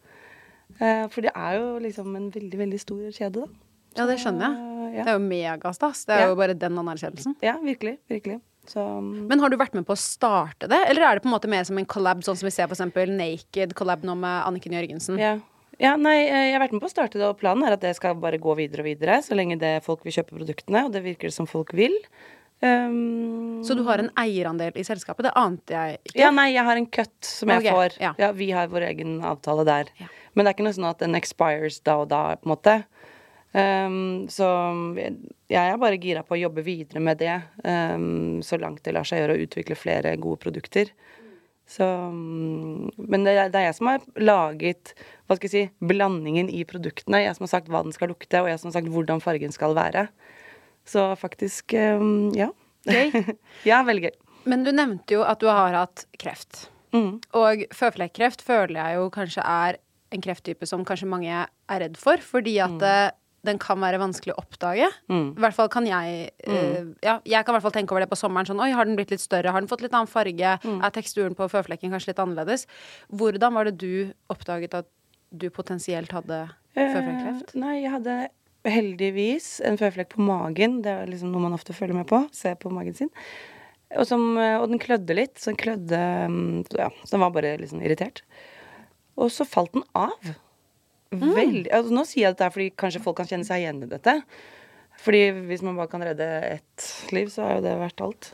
[0.78, 3.66] Uh, for det er jo liksom en veldig, veldig stor kjede, da.
[3.98, 4.77] Ja, det skjønner jeg.
[4.95, 5.04] Ja.
[5.04, 6.04] Det er jo megastas.
[6.07, 6.28] Det er Ja.
[6.33, 7.37] jo bare den anerkjennelsen.
[7.42, 7.99] ja, virkelig.
[8.11, 8.40] Virkelig.
[8.68, 11.30] Så mm, Men har du vært med på å starte det, eller er det på
[11.30, 14.14] en måte mer som en collab, sånn som vi ser for eksempel Naked collab nå
[14.16, 15.16] med Anniken Jørgensen?
[15.18, 15.38] Ja.
[15.80, 17.80] ja, nei, eh, jeg har vært med på å starte det, og planen er at
[17.80, 20.92] det skal bare gå videre og videre, så lenge det folk vil kjøpe produktene, og
[20.92, 21.96] det virker som folk vil.
[22.61, 25.29] Um, Så du har en eierandel i selskapet?
[25.29, 26.18] Det ante jeg ikke.
[26.18, 27.98] Ja, nei, jeg har en cut som jeg okay, får.
[28.03, 28.12] ja.
[28.18, 28.33] Ja.
[28.35, 29.92] Vi har vår egen avtale der.
[30.01, 30.09] Ja.
[30.35, 32.74] Men det er ikke noe sånn at den expires da og da, på en måte.
[33.59, 34.47] Um, så
[35.51, 39.09] jeg er bare gira på å jobbe videre med det, um, så langt det lar
[39.09, 40.92] seg gjøre å utvikle flere gode produkter.
[41.68, 44.94] Så, um, men det er, det er jeg som har laget
[45.27, 47.25] hva skal jeg si, blandingen i produktene.
[47.25, 49.53] Jeg som har sagt hva den skal lukte, og jeg som har sagt hvordan fargen
[49.55, 50.07] skal være.
[50.88, 52.53] Så faktisk, um, ja.
[52.88, 53.35] Gøy.
[53.68, 54.16] ja, veldig gøy.
[54.49, 56.68] Men du nevnte jo at du har hatt kreft.
[56.97, 57.18] Mm.
[57.37, 59.81] Og føflekkreft føler jeg jo kanskje er
[60.14, 63.11] en krefttype som kanskje mange er redd for, fordi at eh,
[63.46, 64.88] den kan være vanskelig å oppdage.
[65.11, 65.27] Mm.
[65.38, 68.11] I hvert fall kan jeg uh, Ja, jeg kan i hvert fall tenke over det
[68.11, 68.48] på sommeren.
[68.48, 69.53] Sånn, Oi, har den blitt litt større?
[69.55, 70.57] Har den fått litt annen farge?
[70.64, 70.81] Mm.
[70.83, 72.66] Er teksturen på føflekken kanskje litt annerledes?
[73.14, 74.90] Hvordan var det du oppdaget at
[75.31, 77.55] du potensielt hadde føflekkreft?
[77.55, 78.18] Eh, nei, jeg hadde
[78.68, 80.81] heldigvis en føflekk på magen.
[80.85, 82.24] Det er liksom noe man ofte følger med på.
[82.35, 83.12] Se på magen sin.
[83.94, 85.38] Og, som, eh, og den klødde litt.
[85.38, 88.24] Så den klødde mm, Ja, så den var bare sånn irritert.
[89.18, 90.35] Og så falt den av.
[91.11, 94.14] Veldig altså, Nå sier jeg dette fordi kanskje folk kan kjenne seg igjen i dette.
[94.99, 96.27] Fordi hvis man bare kan redde
[96.59, 98.33] ett liv, så er jo det verdt alt.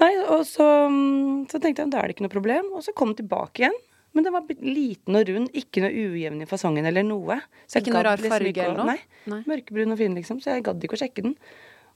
[0.00, 2.70] Nei, og så, mm, så tenkte jeg da er det ikke noe problem.
[2.72, 3.76] Og så kom den tilbake igjen.
[4.16, 7.36] Men den var liten og rund, ikke noe ujevn i fasongen eller noe.
[7.68, 8.86] Så jeg Ikke noe rar liksom farge å- eller noe?
[8.86, 9.00] Nei.
[9.30, 9.42] Nei.
[9.46, 10.40] Mørkebrun og fin, liksom.
[10.42, 11.36] Så jeg gadd ikke å sjekke den.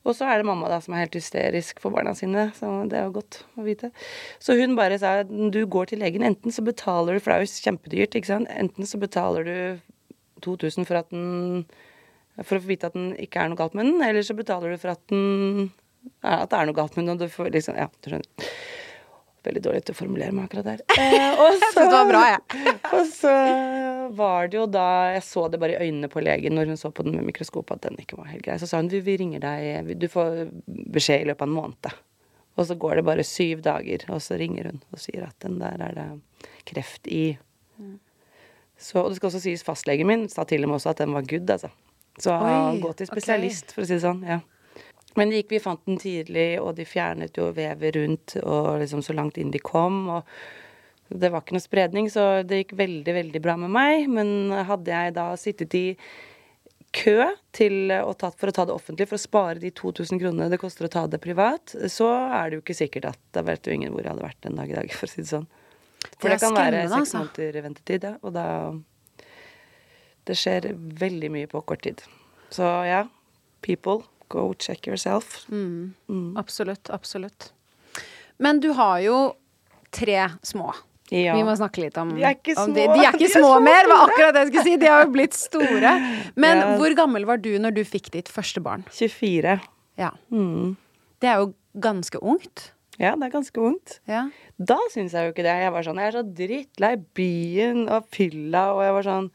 [0.04, 2.98] Og så er det mamma da som er helt hysterisk for barna sine, så det
[3.00, 3.90] er jo godt å vite.
[4.38, 7.46] Så hun bare sa du går til legen, enten så betaler du, for det er
[7.46, 8.48] jo kjempedyrt, ikke sant.
[8.52, 9.80] Enten så betaler du
[10.44, 11.64] 2000 for den
[12.42, 14.74] For å få vite at den ikke er noe galt med den, eller så betaler
[14.74, 15.68] du for at den
[16.20, 18.54] At det er noe galt med den, og du får liksom Ja, du skjønner.
[19.44, 20.84] Veldig dårlig til å formulere meg akkurat der.
[21.04, 22.38] Eh, og så, det var bra, ja.
[22.96, 23.32] og så
[24.16, 26.90] var det jo da Jeg så det bare i øynene på legen når hun så
[26.94, 28.56] på den med mikroskop at den ikke var helt grei.
[28.60, 31.92] Så sa hun vi, vi ringer deg Du får beskjed i løpet av en måned.
[32.54, 35.58] Og så går det bare syv dager, og så ringer hun og sier at den
[35.62, 36.08] der er det
[36.70, 37.34] kreft i.
[38.78, 41.26] Så, og det skal også sies fastlegen min sa til dem også at den var
[41.28, 41.70] good, altså.
[42.20, 44.20] Så Oi, gå til spesialist, spesialist, for å si det sånn.
[44.28, 44.40] ja.
[45.14, 49.02] Men det gikk, vi fant den tidlig, og de fjernet jo vevet rundt og liksom
[49.06, 50.08] så langt inn de kom.
[50.10, 50.26] og
[51.14, 54.08] det var ikke noe spredning, så det gikk veldig, veldig bra med meg.
[54.10, 55.84] Men hadde jeg da sittet i
[56.94, 60.50] kø til å ta, for å ta det offentlig, for å spare de 2000 kronene
[60.50, 63.66] det koster å ta det privat, så er det jo ikke sikkert at Da vet
[63.66, 65.48] jo ingen hvor jeg hadde vært en dag i dag, for å si det sånn.
[66.18, 67.18] For Det det, er kan være seks altså.
[67.24, 68.14] måneder ventetid, ja.
[68.22, 68.46] Og da
[70.26, 72.00] Det skjer veldig mye på kort tid.
[72.54, 73.02] Så ja,
[73.62, 75.44] people, go check yourself.
[76.40, 77.50] Absolutt, absolutt.
[78.38, 79.18] Men du har jo
[79.94, 80.72] tre små.
[81.12, 81.34] Ja.
[81.36, 82.72] Vi må snakke litt om, De er ikke små.
[82.74, 84.76] De, de er ikke De er små så mer, var akkurat det jeg skulle si.
[84.80, 85.92] De har jo blitt store.
[86.40, 86.70] Men Ja.
[86.80, 88.86] hvor gammel var du når du fikk ditt første barn?
[88.90, 89.58] 24.
[90.00, 90.10] Ja.
[90.32, 90.76] Mm.
[91.20, 91.52] Det er jo
[91.84, 92.70] ganske ungt.
[93.00, 93.98] Ja, det er ganske ungt.
[94.10, 94.28] Ja.
[94.58, 95.54] Da syns jeg jo ikke det.
[95.64, 99.30] Jeg var sånn, jeg er så drittlei byen og fylla, og jeg var sånn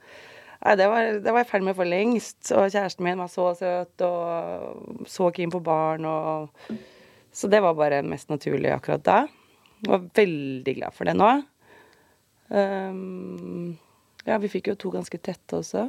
[0.60, 2.40] Nei, det var, det var jeg ferdig med for lengst.
[2.52, 6.50] Og kjæresten min var så søt og så keen på barn og
[7.32, 9.20] Så det var bare mest naturlig akkurat da.
[9.80, 11.30] Jeg var veldig glad for det nå.
[12.50, 13.78] Um,
[14.26, 15.86] ja, vi fikk jo to ganske tette også.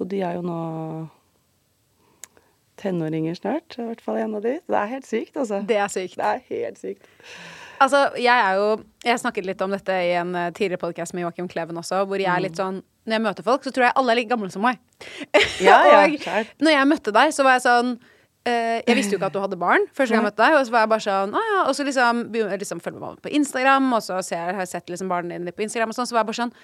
[0.00, 0.58] Og de er jo nå
[2.80, 3.78] tenåringer snart.
[3.78, 4.58] I hvert fall en av de.
[4.66, 5.62] Det er helt sykt, altså.
[5.68, 6.18] Det er sykt.
[6.18, 7.08] Det er helt sykt.
[7.82, 8.68] Altså, jeg er jo
[9.04, 12.20] Jeg snakket litt om dette i en eh, tidligere podkast med Joakim Kleven også, hvor
[12.20, 14.50] jeg er litt sånn Når jeg møter folk, så tror jeg alle er like gamle
[14.50, 14.80] som meg.
[15.60, 17.92] Ja, ja, og når jeg møtte deg, så var jeg sånn
[18.48, 20.56] eh, jeg visste jo ikke at du hadde barn første gang jeg møtte deg.
[20.58, 23.32] Og så var jeg bare sånn, ah, ja, og så liksom, liksom følger med på
[23.38, 26.16] Instagram, og så ser, har jeg sett liksom barna dine på Instagram, og sånn, så
[26.16, 26.54] var jeg bare sånn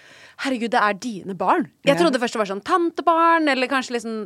[0.43, 1.69] Herregud, det er dine barn.
[1.87, 4.23] Jeg trodde først det var sånn tantebarn, eller kanskje liksom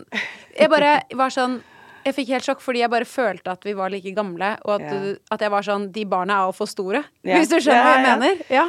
[0.57, 1.61] Jeg bare var sånn
[2.07, 4.87] jeg fikk helt sjokk fordi jeg bare følte at vi var like gamle, og at,
[4.93, 5.15] Ja.
[5.35, 7.05] at jeg var sånn De barna er altfor store.
[7.27, 7.37] Ja.
[7.41, 8.17] Hvis du skjønner hva jeg Ja, ja.
[8.21, 8.45] mener?
[8.51, 8.67] Ja.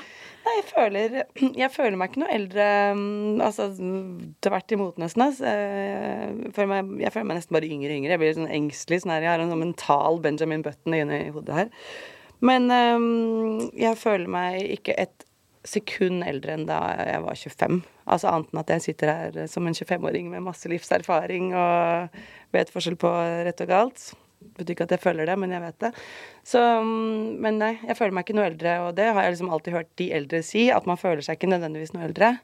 [0.47, 1.15] Nei, jeg føler,
[1.59, 3.65] jeg føler meg ikke noe eldre mm, Altså
[4.41, 5.25] tvert imot, nesten.
[5.25, 5.41] ass.
[5.43, 8.13] Eh, Jeg føler, meg, jeg føler meg nesten bare yngre og yngre.
[8.15, 9.01] Jeg blir sånn engstelig.
[9.03, 11.69] Sånn her, jeg har en sånn mental Benjamin Button inni hodet her.
[12.39, 15.26] Men um, jeg føler meg ikke et
[15.69, 17.81] sekund eldre enn da jeg var 25.
[18.07, 22.17] Altså Annet enn at jeg sitter her som en 25-åring med masse livserfaring og
[22.55, 23.11] vet forskjell på
[23.47, 24.07] rett og galt.
[24.57, 25.91] Betyr ikke at jeg føler det, men jeg vet det.
[26.45, 29.51] Så, mm, men nei, jeg føler meg ikke noe eldre, og det har jeg liksom
[29.53, 32.35] alltid hørt de eldre si, at man føler seg ikke nødvendigvis noe eldre.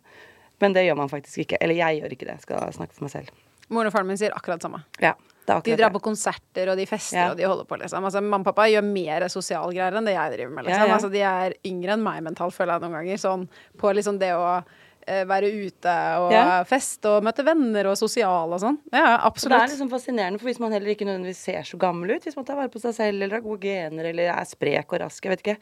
[0.62, 1.60] Men det gjør man faktisk ikke.
[1.64, 3.46] Eller jeg gjør ikke det, skal snakke for meg selv.
[3.74, 4.84] Moren og faren min sier akkurat det samme.
[5.02, 5.14] Ja,
[5.46, 7.32] De drar på konserter, og de fester, Ja.
[7.32, 8.04] og de holder på, liksom.
[8.04, 10.80] Altså, mamma og pappa gjør mer sosialgreier enn det jeg driver med, liksom.
[10.80, 10.96] Ja, ja.
[10.96, 13.18] Altså, de er yngre enn meg mentalt, føler jeg noen ganger.
[13.18, 14.64] Sånn på liksom det å
[15.06, 18.78] eh, være ute og feste og møte venner og sosial og sånn.
[18.94, 22.16] Ja, Så det er liksom fascinerende, for hvis man heller ikke nødvendigvis ser så gammel
[22.16, 24.94] ut, hvis man tar vare på seg selv eller har gode gener eller er sprek
[24.94, 25.58] og rask, jeg vet ikke,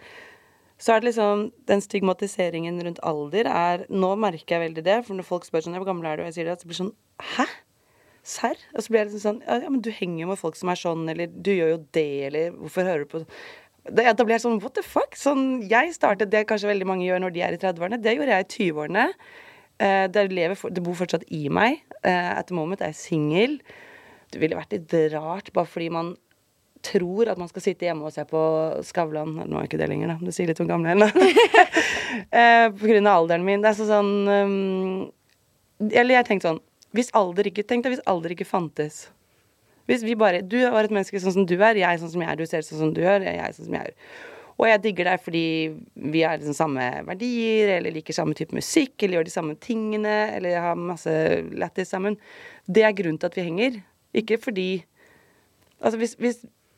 [0.81, 5.13] så er det liksom Den stigmatiseringen rundt alder er Nå merker jeg veldig det, for
[5.13, 6.81] når folk spør sånn 'Hvor gammel er du?' og jeg sier det, så blir det
[6.81, 7.45] sånn 'Hæ?
[8.23, 10.69] Serr?' Og så blir jeg liksom sånn ja, men du henger jo med folk som
[10.69, 13.25] er sånn, eller 'du gjør jo det', eller 'hvorfor hører du på
[13.89, 15.15] da, ja, Da blir jeg sånn what the fuck?
[15.17, 18.01] Sånn, jeg startet det kanskje veldig mange gjør når de er i 30-årene.
[18.01, 19.05] Det gjorde jeg i 20-årene.
[19.81, 21.81] Uh, det, lever for, det bor fortsatt i meg.
[22.05, 23.57] Uh, at the moment er jeg singel.
[24.29, 26.13] Det ville vært litt rart bare fordi man
[26.85, 28.41] tror at man skal sitte hjemme og se på
[28.85, 29.35] Skavlan.
[29.45, 30.17] Nå er ikke det lenger, da.
[30.21, 31.09] Det sier litt om gamle henne.
[31.09, 31.73] da.
[32.41, 33.63] eh, på grunn av alderen min.
[33.63, 35.09] Det er sånn um,
[35.89, 36.61] Eller jeg tenkte sånn
[36.95, 39.05] Hvis alder ikke Tenk deg hvis alder ikke fantes.
[39.89, 42.31] Hvis vi bare Du var et menneske sånn som du er, jeg sånn som jeg
[42.31, 44.13] er, du ser sånn som du gjør, jeg sånn som jeg er.
[44.61, 45.45] Og jeg digger deg fordi
[46.13, 50.17] vi har liksom samme verdier, eller liker samme type musikk, eller gjør de samme tingene,
[50.35, 51.11] eller har masse
[51.57, 52.19] lættis sammen.
[52.69, 53.81] Det er grunnen til at vi henger.
[54.21, 54.69] Ikke fordi
[55.81, 56.35] Altså hvis, hvis,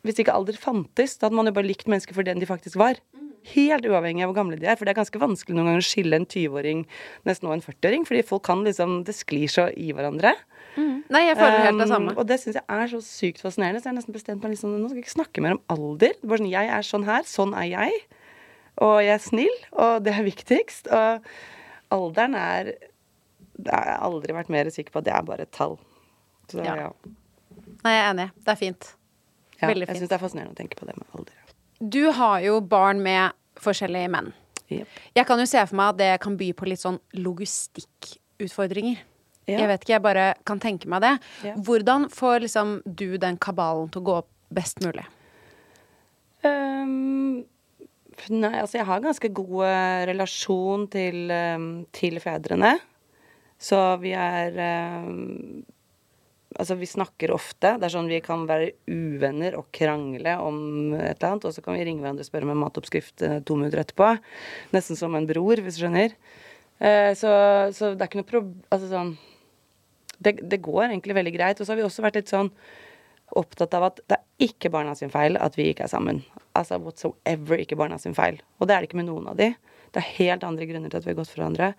[0.08, 2.78] hvis ikke alder fantes, da hadde man jo bare likt mennesker for den de faktisk
[2.80, 3.02] var.
[3.51, 4.77] Helt uavhengig av hvor gamle de er.
[4.79, 6.86] For det er ganske vanskelig noen ganger å skille en 20-åring
[7.27, 8.06] nesten og en 40-åring.
[8.08, 10.32] Fordi folk kan liksom Det sklir så i hverandre.
[10.77, 12.13] Nei, jeg føler helt det Um, samme.
[12.17, 13.82] og det syns jeg er så sykt fascinerende.
[13.82, 16.13] Så jeg har nesten bestemt meg liksom, nå skal jeg ikke snakke mer om alder.
[16.23, 17.23] Bare sånn, Jeg er sånn her.
[17.29, 17.99] Sånn er jeg.
[18.82, 20.88] Og jeg er snill, og det er viktigst.
[20.89, 21.21] Og
[21.93, 22.71] alderen er
[23.53, 25.77] det har jeg aldri vært mer sikker på at det er bare et tall.
[26.49, 26.75] Så Ja.
[26.75, 26.89] ja.
[27.84, 28.32] Nei, jeg er enig.
[28.43, 28.95] Det er fint.
[29.62, 29.99] ja Veldig jeg fint.
[30.01, 31.34] syns det er fascinerende å tenke på det med alder.
[31.84, 34.32] Du har jo barn med forskjellige menn.
[34.72, 35.00] Yep.
[35.17, 39.02] Jeg kan jo se for meg at det kan by på litt sånn logistikkutfordringer.
[39.43, 39.58] Ja.
[39.60, 41.17] Jeg vet ikke, jeg bare kan tenke meg det.
[41.43, 41.58] Ja.
[41.67, 45.04] Hvordan får liksom du den kabalen til å gå opp best mulig?
[46.43, 47.43] Um,
[48.32, 52.78] nei, altså jeg har ganske god eh, relasjon til, um, til fedrene.
[53.63, 54.56] Så vi er
[55.04, 55.63] um,
[56.59, 57.75] Altså, vi snakker ofte.
[57.79, 60.57] Det er sånn vi kan være uvenner og krangle om
[60.97, 63.39] et eller annet, og så kan vi ringe hverandre og spørre om en matoppskrift eh,
[63.47, 64.13] to minutter etterpå.
[64.75, 66.15] Nesten som en bror, hvis du skjønner.
[66.79, 67.33] Eh, så,
[67.75, 68.49] så det er ikke noe prob...
[68.73, 69.15] Altså sånn
[70.23, 71.59] det, det går egentlig veldig greit.
[71.59, 72.51] Og så har vi også vært litt sånn
[73.39, 76.21] opptatt av at det er ikke barna sin feil at vi ikke er sammen.
[76.57, 78.39] Altså whatsoever ikke barna sin feil.
[78.59, 79.53] Og det er det ikke med noen av de.
[79.93, 81.69] Det er helt andre grunner til at vi har gått fra hverandre.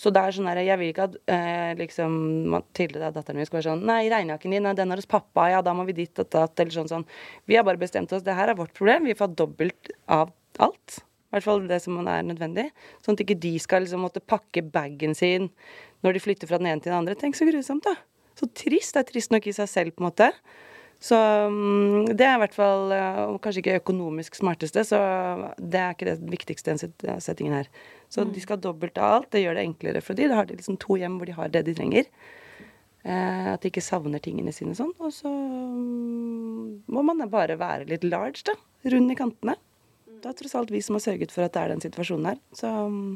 [0.00, 2.14] Så det er sånn her, jeg vil ikke at eh, liksom
[2.54, 5.50] Mathilde, da, datteren min, skal være sånn Nei, regnjakken din, nei, den er hos pappa,
[5.52, 7.06] ja, da må vi dit og datt, eller sånn sånn.
[7.50, 10.32] Vi har bare bestemt oss, det her er vårt problem, vi får dobbelt av
[10.64, 11.02] alt.
[11.30, 12.70] I hvert fall det som er nødvendig.
[13.04, 15.46] Sånn at ikke de skal liksom måtte pakke bagen sin
[16.02, 17.14] når de flytter fra den ene til den andre.
[17.18, 17.94] Tenk så grusomt, da.
[18.40, 18.96] Så trist.
[18.96, 20.32] Det er trist nok i seg selv, på en måte.
[21.00, 24.98] Så mm, det er i hvert fall eh, kanskje ikke økonomisk smarteste, så
[25.56, 27.70] det er ikke det viktigste i den settingen her.
[28.12, 29.30] Så de skal ha dobbelt av alt.
[29.32, 30.28] Det gjør det enklere for de.
[30.28, 32.10] Da har de liksom to hjem hvor de har det de trenger.
[33.02, 34.92] Eh, at de ikke savner tingene sine sånn.
[35.00, 38.58] Og så mm, må man bare være litt large, da.
[38.92, 39.56] Rund i kantene.
[40.20, 42.44] Det er tross alt vi som har sørget for at det er den situasjonen her.
[42.56, 43.10] Så mm,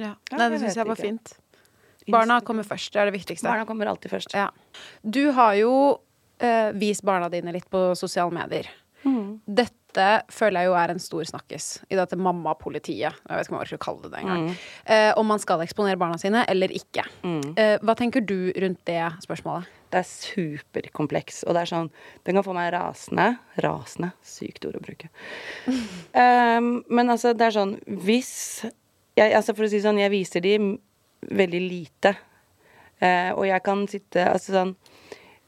[0.00, 0.16] Ja.
[0.30, 1.12] Ja, Nei, det syns jeg var ikke.
[1.12, 1.36] fint.
[2.10, 3.46] Barna kommer først, det er det viktigste.
[3.46, 4.34] barna kommer alltid først.
[4.34, 4.48] Ja.
[5.04, 5.72] Du har jo
[6.40, 8.68] eh, vis barna dine litt på sosiale medier.
[9.04, 9.40] Mm.
[9.46, 13.16] Dette føler jeg jo er en stor snakkis i dette mammapolitiet.
[13.16, 14.46] Jeg vet ikke om jeg orker å kalle det det engang.
[14.46, 14.64] Mm.
[14.94, 17.04] Eh, om man skal eksponere barna sine eller ikke.
[17.56, 19.70] Eh, hva tenker du rundt det spørsmålet?
[19.90, 21.88] Det er superkompleks, og det er sånn
[22.26, 23.32] Den kan få meg rasende.
[23.64, 24.12] Rasende.
[24.22, 25.10] Sykt ord å bruke.
[25.66, 28.62] Um, men altså, det er sånn Hvis
[29.18, 30.54] jeg, altså For å si sånn, jeg viser de
[31.26, 32.14] veldig lite.
[33.02, 34.74] Uh, og jeg kan sitte Altså sånn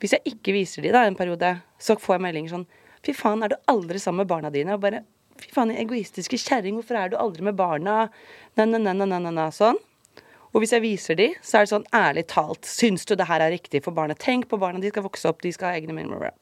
[0.03, 2.69] Hvis jeg ikke viser de da en periode, så får jeg meldinger sånn
[3.03, 4.77] Fy faen, er du aldri sammen med barna dine?
[4.77, 5.05] Og bare
[5.43, 8.05] Fy faen, egoistiske kjerring, hvorfor er du aldri med barna?
[8.59, 9.79] Na, na, na, na, na, na, na, sånn.
[10.53, 13.41] Og hvis jeg viser de, så er det sånn ærlig talt, syns du det her
[13.41, 14.15] er riktig for barna?
[14.21, 16.35] Tenk på barna, de skal vokse opp, de skal ha egne meninger.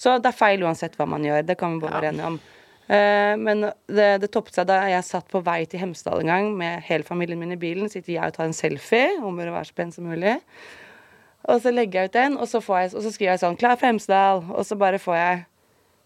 [0.00, 2.40] Så det er feil uansett hva man gjør, det kan vi både være enige om.
[2.90, 6.48] Uh, men det, det toppet seg da jeg satt på vei til Hemsedal en gang
[6.58, 7.92] med hele familien min i bilen.
[7.92, 10.38] Sitter jeg og tar en selfie, om å være så pen som mulig.
[11.48, 13.56] Og så legger jeg ut den, og så, får jeg, og så skriver jeg sånn
[13.56, 15.46] 'Klar for Hemsedal', og så bare får jeg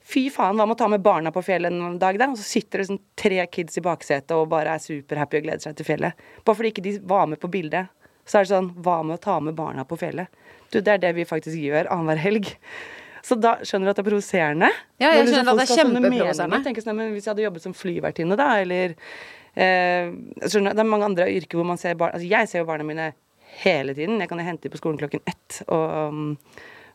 [0.05, 2.27] Fy faen, hva med å ta med barna på fjellet en dag, da?
[2.29, 5.65] Og så sitter det sånn tre kids i baksetet og bare er superhappy og gleder
[5.65, 6.13] seg til fjellet.
[6.45, 7.89] Bare fordi ikke de var med på bildet.
[8.29, 10.29] Så er det sånn Hva med å ta med barna på fjellet?
[10.69, 12.53] Du, det er det vi faktisk gjør annenhver helg.
[13.25, 14.71] Så da skjønner du at det er provoserende.
[15.01, 16.83] Ja, jeg liksom skjønner at det er kjempeprovoserende.
[16.85, 18.97] sånn, men Hvis jeg hadde jobbet som flyvertinne, da, eller
[19.57, 20.13] eh,
[20.45, 22.85] skjønner, Det er mange andre yrker hvor man ser barn Altså, jeg ser jo barna
[22.85, 23.15] mine
[23.63, 24.21] hele tiden.
[24.23, 26.37] Jeg kan hente dem på skolen klokken ett og um,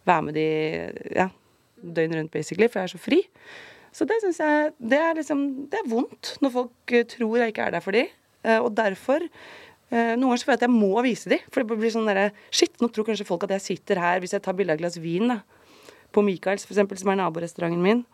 [0.08, 0.48] være med de
[1.16, 1.30] ja,
[1.80, 3.22] døgnet rundt, basically, for jeg er så fri.
[3.96, 5.40] Så det syns jeg det er liksom
[5.72, 8.12] Det er vondt når folk eh, tror jeg ikke er der for dem.
[8.62, 11.48] og derfor eh, Noen ganger så føler jeg at jeg må vise dem.
[11.50, 14.36] For det blir sånn derre Shit, nå tror kanskje folk at jeg sitter her hvis
[14.38, 15.42] jeg tar bilde av et glass vin, da.
[16.14, 18.06] På Michaels, eksempel, som er naborestauranten min.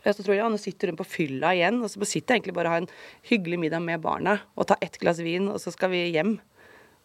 [0.00, 2.40] Og så tror jeg, ja, Nå sitter hun på fylla igjen, og så sitter jeg
[2.40, 2.94] egentlig bare og har en
[3.28, 6.38] hyggelig middag med barna og tar ett glass vin, og så skal vi hjem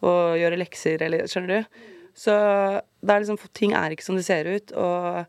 [0.04, 1.82] og gjøre lekser, eller Skjønner du?
[2.16, 5.26] Så det er liksom, ting er ikke som det ser ut, og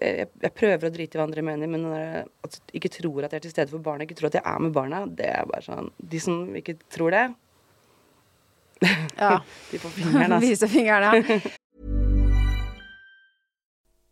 [0.00, 3.24] jeg, jeg prøver å drite i hva andre mener, men når jeg at ikke tror
[3.26, 5.28] at jeg er til stede for barna, ikke tror at jeg er med barna, det
[5.28, 7.24] er bare sånn De som ikke tror det,
[8.82, 9.36] Ja.
[9.70, 10.46] de får fingeren, altså.
[10.48, 11.58] Vise fingeren, ja.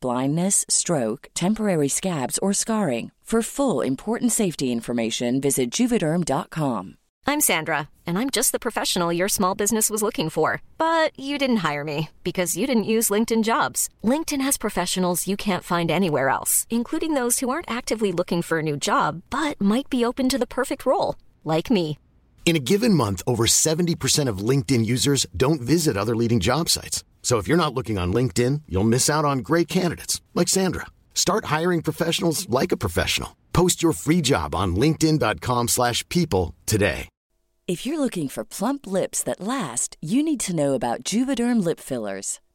[0.00, 3.10] blindness, stroke, temporary scabs, or scarring.
[3.28, 6.96] For full important safety information, visit juvederm.com.
[7.26, 10.62] I'm Sandra, and I'm just the professional your small business was looking for.
[10.78, 13.90] But you didn't hire me because you didn't use LinkedIn jobs.
[14.02, 18.60] LinkedIn has professionals you can't find anywhere else, including those who aren't actively looking for
[18.60, 21.98] a new job but might be open to the perfect role, like me.
[22.46, 27.04] In a given month, over 70% of LinkedIn users don't visit other leading job sites.
[27.20, 30.86] So if you're not looking on LinkedIn, you'll miss out on great candidates like Sandra.
[31.12, 33.36] Start hiring professionals like a professional.
[33.52, 37.08] Post your free job on linkedin.com/people today.
[37.68, 41.78] If you're looking for plump lips that last, you need to know about Juvederm lip
[41.78, 42.40] fillers.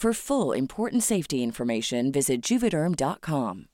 [0.00, 3.66] For full important safety information, visit juvederm.com.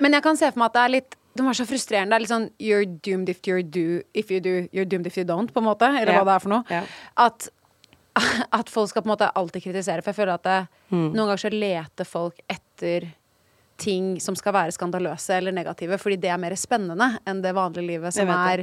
[0.00, 2.14] Men jeg kan se for meg at det er litt det er så frustrerende.
[2.14, 5.18] Det er litt sånn you're doomed if, you do, if you do, you're doomed if
[5.18, 5.88] you don't, på en måte.
[5.90, 6.22] Eller yeah.
[6.22, 6.62] hva det er for noe.
[6.70, 6.86] Yeah.
[7.20, 7.48] At,
[8.60, 10.00] at folk skal på en måte alltid kritisere.
[10.06, 10.58] For jeg føler at det,
[10.94, 11.08] Mm.
[11.10, 13.08] noen ganger så leter folk etter
[13.76, 17.86] ting som skal være skandaløse eller negative, fordi det er mer spennende enn det vanlige
[17.88, 18.60] livet som er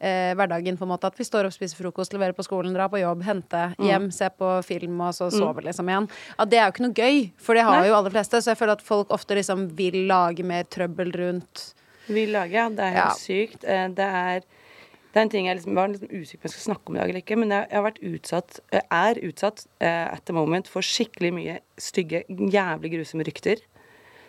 [0.00, 0.78] eh, hverdagen.
[0.78, 3.22] på en måte At vi står opp, spiser frokost, leverer på skolen, drar på jobb,
[3.22, 3.84] henter Mm.
[3.86, 6.08] hjem, ser på film og så sover liksom igjen.
[6.38, 7.88] At det er jo ikke noe gøy, for det har Nei.
[7.88, 8.40] jo aller fleste.
[8.40, 11.74] Så jeg føler at folk ofte liksom vil lage mer trøbbel rundt
[12.08, 12.68] Vil lage, ja.
[12.68, 13.10] Det er jo Ja.
[13.16, 13.64] sykt.
[13.64, 16.52] Eh, Det er, det er en ting jeg liksom, var liksom usikker på om jeg
[16.56, 19.66] skal snakke om i dag eller ikke, men jeg, jeg har vært utsatt, er utsatt
[19.80, 23.56] uh, at the moment for skikkelig mye stygge, jævlig grusomme rykter.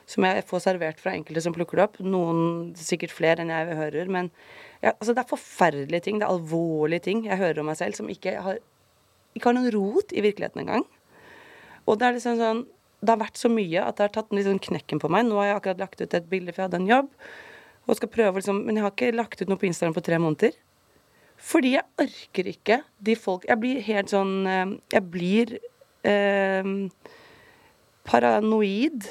[0.09, 1.97] Som jeg får servert fra enkelte som plukker det opp.
[2.05, 4.11] Noen sikkert flere enn jeg hører.
[4.11, 4.29] Men
[4.83, 6.19] ja, altså, det er forferdelige ting.
[6.21, 8.61] Det er alvorlige ting jeg hører om meg selv som ikke har,
[9.33, 10.85] ikke har noen rot i virkeligheten engang.
[11.85, 12.63] Og det er liksom sånn
[13.05, 15.27] Det har vært så mye at det har tatt sånn knekken på meg.
[15.27, 17.09] Nå har jeg akkurat lagt ut et bilde, for jeg hadde en jobb.
[17.85, 20.17] Og skal prøve liksom Men jeg har ikke lagt ut noe på Instagram på tre
[20.21, 20.55] måneder.
[21.37, 25.57] Fordi jeg orker ikke de folk Jeg blir helt sånn eh, Jeg blir
[26.07, 26.71] eh,
[28.07, 29.09] paranoid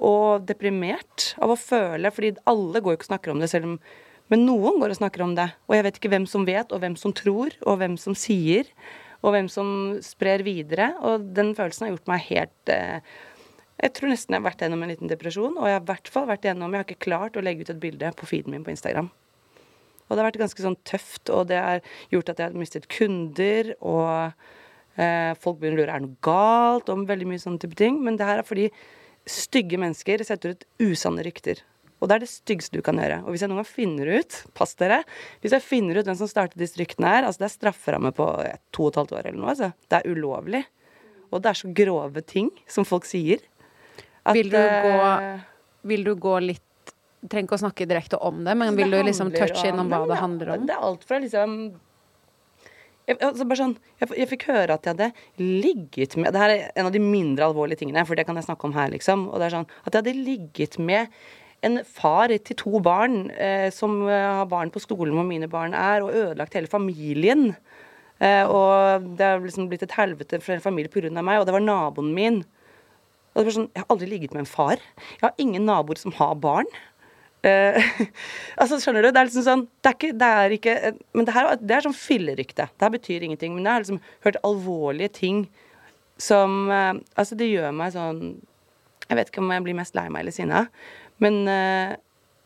[0.00, 3.68] og deprimert av å føle Fordi alle går jo ikke og snakker om det, selv
[3.68, 3.76] om
[4.32, 5.48] Men noen går og snakker om det.
[5.66, 8.68] Og jeg vet ikke hvem som vet, og hvem som tror, og hvem som sier.
[9.20, 9.72] Og hvem som
[10.06, 10.92] sprer videre.
[11.02, 13.02] Og den følelsen har gjort meg helt eh,
[13.82, 15.58] Jeg tror nesten jeg har vært gjennom en liten depresjon.
[15.58, 17.74] Og jeg har i hvert fall vært gjennom Jeg har ikke klart å legge ut
[17.74, 19.10] et bilde på feeden min på Instagram.
[20.10, 22.88] Og det har vært ganske sånn tøft, og det har gjort at jeg har mistet
[22.90, 24.32] kunder, og
[24.98, 28.00] eh, folk begynner å lure er det noe galt, om veldig mye sånne type ting.
[28.02, 28.66] Men det her er fordi
[29.28, 31.60] stygge mennesker setter ut usanne rykter.
[32.00, 33.20] Og det er det styggeste du kan gjøre.
[33.26, 35.02] Og hvis jeg noen gang finner ut, pass dere,
[35.42, 38.28] hvis jeg finner ut hvem som startet disse ryktene her, altså det er strafferamme på
[38.72, 39.70] to og et halvt år eller noe, altså.
[39.90, 40.62] Det er ulovlig.
[41.30, 43.44] Og det er så grove ting som folk sier.
[44.24, 45.44] at, Vil du gå eh,
[45.92, 46.66] Vil du gå litt
[47.20, 50.06] Trenger ikke å snakke direkte om det, men vil det du liksom touche innom hva
[50.08, 50.62] det handler om?
[50.64, 51.50] Det er alt fra liksom
[53.10, 56.54] jeg, altså bare sånn, jeg, jeg fikk høre at jeg hadde ligget med Det her
[56.54, 59.28] er en av de mindre alvorlige tingene, for det kan jeg snakke om her, liksom.
[59.30, 61.12] Og det er sånn at jeg hadde ligget med
[61.66, 65.76] en far til to barn eh, som eh, har barn på skolen hvor mine barn
[65.76, 67.50] er, og ødelagt hele familien.
[68.20, 71.12] Eh, og det har liksom blitt et helvete for hele familien pga.
[71.20, 72.42] meg, og det var naboen min.
[73.30, 74.80] Og det var sånn, Jeg har aldri ligget med en far.
[75.20, 76.66] Jeg har ingen naboer som har barn.
[77.46, 77.90] Eh,
[78.60, 79.10] altså, skjønner du?
[79.10, 80.74] Det er liksom sånn Det er ikke, det er ikke
[81.16, 82.68] Men det her det er sånn fillerykte.
[82.68, 83.54] Det her betyr ingenting.
[83.56, 85.46] Men jeg har liksom hørt alvorlige ting
[86.20, 88.22] som uh, Altså, det gjør meg sånn
[89.08, 90.66] Jeg vet ikke om jeg blir mest lei meg eller sinna,
[91.18, 91.96] men uh,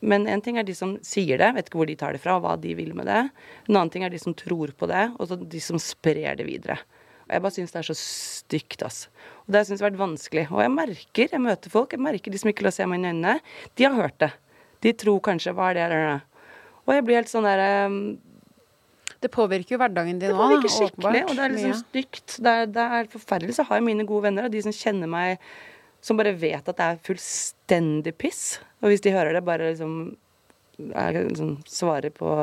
[0.04, 2.36] men en ting er de som sier det, vet ikke hvor de tar det fra,
[2.36, 3.22] og hva de vil med det.
[3.70, 6.76] En annen ting er de som tror på det, og de som sprer det videre.
[7.24, 9.06] Og jeg bare syns det er så stygt, ass.
[9.44, 10.44] Og det har jeg syntes vært vanskelig.
[10.52, 13.06] Og jeg merker, jeg møter folk, jeg merker de som ikke lar se meg inn
[13.06, 13.34] i øynene,
[13.80, 14.30] de har hørt det.
[14.84, 16.22] De tror kanskje hva er det eller det.
[16.84, 17.68] Og jeg blir helt sånn derre
[19.22, 22.36] Det påvirker jo hverdagen din Det òg, påvirker skikkelig, og det er liksom stygt.
[22.44, 23.56] Det er, det er forferdelig.
[23.56, 25.40] Så har jeg mine gode venner, og de som kjenner meg,
[26.04, 28.42] som bare vet at det er fullstendig piss.
[28.84, 29.94] Og hvis de hører det, bare liksom,
[30.90, 32.34] er, liksom svarer på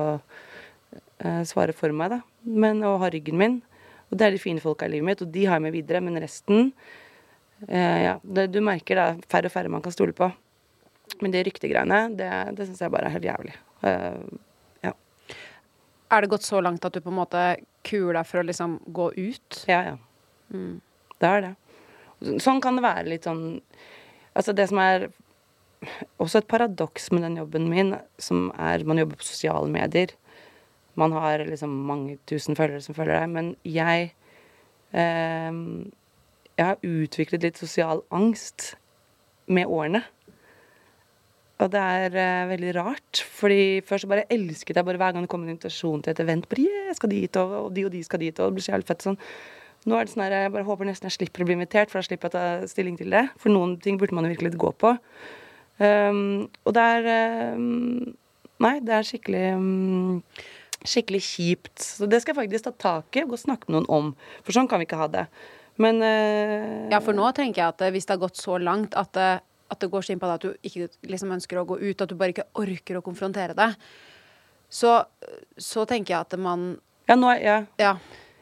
[1.21, 2.21] eh, Svarer for meg, da.
[2.41, 3.59] Men, og har ryggen min.
[4.09, 6.01] Og det er de fine folka i livet mitt, og de har jeg med videre.
[6.01, 6.71] Men resten
[7.69, 10.31] eh, Ja, det, du merker det er færre og færre man kan stole på.
[11.19, 13.55] Men de ryktegreiene, det, det syns jeg bare er helt jævlig.
[13.83, 14.39] Uh,
[14.85, 14.93] ja.
[16.11, 17.43] Er det gått så langt at du på en måte
[17.87, 19.63] kuer deg for å liksom gå ut?
[19.69, 19.97] Ja, ja.
[21.21, 21.51] Det er det.
[22.43, 23.61] Sånn kan det være litt sånn
[24.31, 25.09] Altså, det som er
[26.21, 30.13] også et paradoks med den jobben min, som er Man jobber på sosiale medier.
[30.95, 34.13] Man har liksom mange tusen følgere som følger deg, men jeg
[34.93, 35.51] eh,
[36.57, 38.75] Jeg har utviklet litt sosial angst
[39.47, 40.03] med årene.
[41.61, 43.23] Og det er uh, veldig rart.
[43.37, 46.47] Fordi først bare elsket jeg bare hver gang det kom en invitasjon til et event.
[46.49, 48.65] Bare, yeah, jeg skal dit, og, og de og de skal dit, og det blir
[48.65, 49.19] så jævlig fett sånn.
[49.89, 52.01] Nå er det sånn her, jeg bare håper nesten jeg slipper å bli invitert, for
[52.01, 53.23] da slipper jeg å ta stilling til det.
[53.41, 54.95] For noen ting burde man jo virkelig gå på.
[55.81, 58.11] Um, og det er um,
[58.61, 60.19] Nei, det er skikkelig um,
[60.85, 61.73] Skikkelig kjipt.
[61.81, 64.11] Så det skal jeg faktisk ta tak i og gå og snakke med noen om.
[64.45, 65.25] For sånn kan vi ikke ha det.
[65.81, 68.97] Men uh, Ja, for nå tenker jeg at eh, hvis det har gått så langt
[68.97, 69.29] at det,
[69.71, 72.01] at det går så inn på deg at du ikke liksom ønsker å gå ut,
[72.03, 73.69] at du bare ikke orker å konfrontere det,
[74.71, 74.97] så,
[75.59, 76.73] så tenker jeg at man
[77.09, 77.55] Ja, nå, er- ja.
[77.79, 77.95] Ja.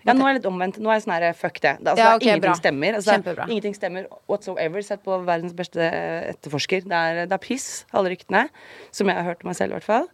[0.07, 0.77] Ja, nå er jeg litt omvendt.
[0.79, 1.73] Nå er jeg sånn her, fuck det.
[1.83, 2.53] det altså, Ja, er ingenting bra.
[2.55, 2.95] stemmer.
[2.95, 3.47] Altså, Kjempebra.
[3.51, 4.81] Ingenting stemmer whatsoever.
[4.87, 6.85] Sett på verdens beste eh, etterforsker.
[6.87, 8.45] Det er, det er piss, alle ryktene.
[8.95, 10.07] Som jeg har hørt om meg selv, i hvert fall.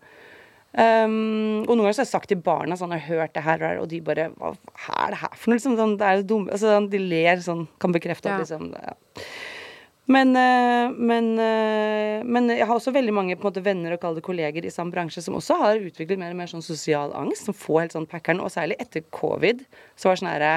[0.76, 3.44] Um, og noen ganger så har jeg sagt til barna sånn, jeg har hørt det
[3.46, 4.56] her, og de bare Hva
[5.06, 5.60] er det her for noe?
[5.62, 8.36] Liksom, sånn, det er dumme, altså, sånn, de ler sånn, kan bekrefte Ja.
[8.36, 8.98] at liksom ja.
[10.06, 14.66] Men, eh, men, eh, men jeg har også veldig mange måte, venner og kalde kolleger
[14.66, 17.80] i samme bransje som også har utviklet mer og mer sånn sosial angst, som får
[17.82, 18.44] helt sånn packeren.
[18.44, 19.64] Og særlig etter covid,
[19.98, 20.54] så var det sånn herre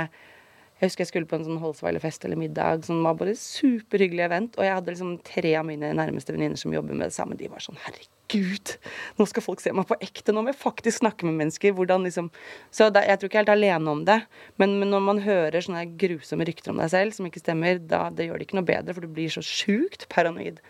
[0.78, 4.54] Jeg husker jeg skulle på en sånn Holsweiler-fest eller middag som var bare superhyggelig event,
[4.60, 7.34] og jeg hadde liksom tre av mine nærmeste venninner som jobber med det samme.
[7.38, 8.76] De var sånn Herregud,
[9.18, 10.30] nå skal folk se meg på ekte.
[10.30, 11.74] Nå må jeg faktisk snakke med mennesker.
[11.74, 12.30] Hvordan liksom
[12.70, 14.20] Så da, jeg tror ikke jeg er helt alene om det.
[14.62, 18.04] Men, men når man hører sånne grusomme rykter om deg selv som ikke stemmer, da
[18.14, 20.62] det gjør det ikke noe bedre, for du blir så sjukt paranoid.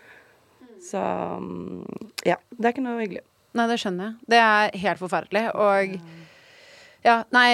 [0.89, 1.05] Så
[2.25, 2.41] ja.
[2.57, 3.27] Det er ikke noe hyggelig.
[3.59, 4.29] Nei, det skjønner jeg.
[4.33, 5.47] Det er helt forferdelig.
[5.53, 5.99] Og
[7.05, 7.49] ja, nei,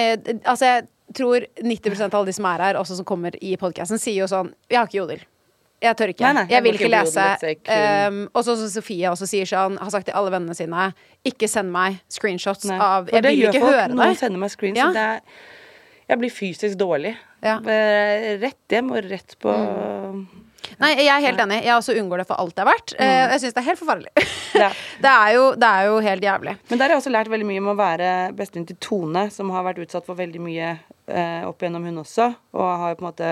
[0.47, 0.87] altså jeg
[1.17, 4.27] tror 90% av alle de som er her, også som kommer i podkasten, sier jo
[4.31, 5.23] sånn Jeg har ikke Jodel.
[5.83, 6.23] Jeg tør ikke.
[6.23, 7.23] Nei, nei, jeg vil ikke lese.
[7.67, 10.85] Um, og sånn som Sofie også sier sånn, har sagt til alle vennene sine
[11.27, 12.77] Ikke send meg screenshots Nei.
[12.79, 14.17] av Jeg vil ikke høre Noen det.
[14.21, 14.87] sender meg screens, Ja.
[14.95, 15.21] det er
[16.09, 17.15] Jeg blir fysisk dårlig.
[17.43, 17.57] Ja.
[17.59, 19.51] Eh, Rett hjem og rett på
[20.81, 21.59] Nei, jeg er helt enig.
[21.65, 22.93] Jeg også unngår det for alt det er verdt.
[22.97, 23.13] Mm.
[23.33, 24.13] Jeg syns det er helt forferdelig.
[24.55, 24.69] Ja.
[25.03, 26.53] det, er jo, det er jo helt jævlig.
[26.69, 29.49] Men der har jeg også lært veldig mye om å være bestevenn til Tone, som
[29.51, 33.09] har vært utsatt for veldig mye eh, opp igjennom hun også, og har på en
[33.09, 33.31] måte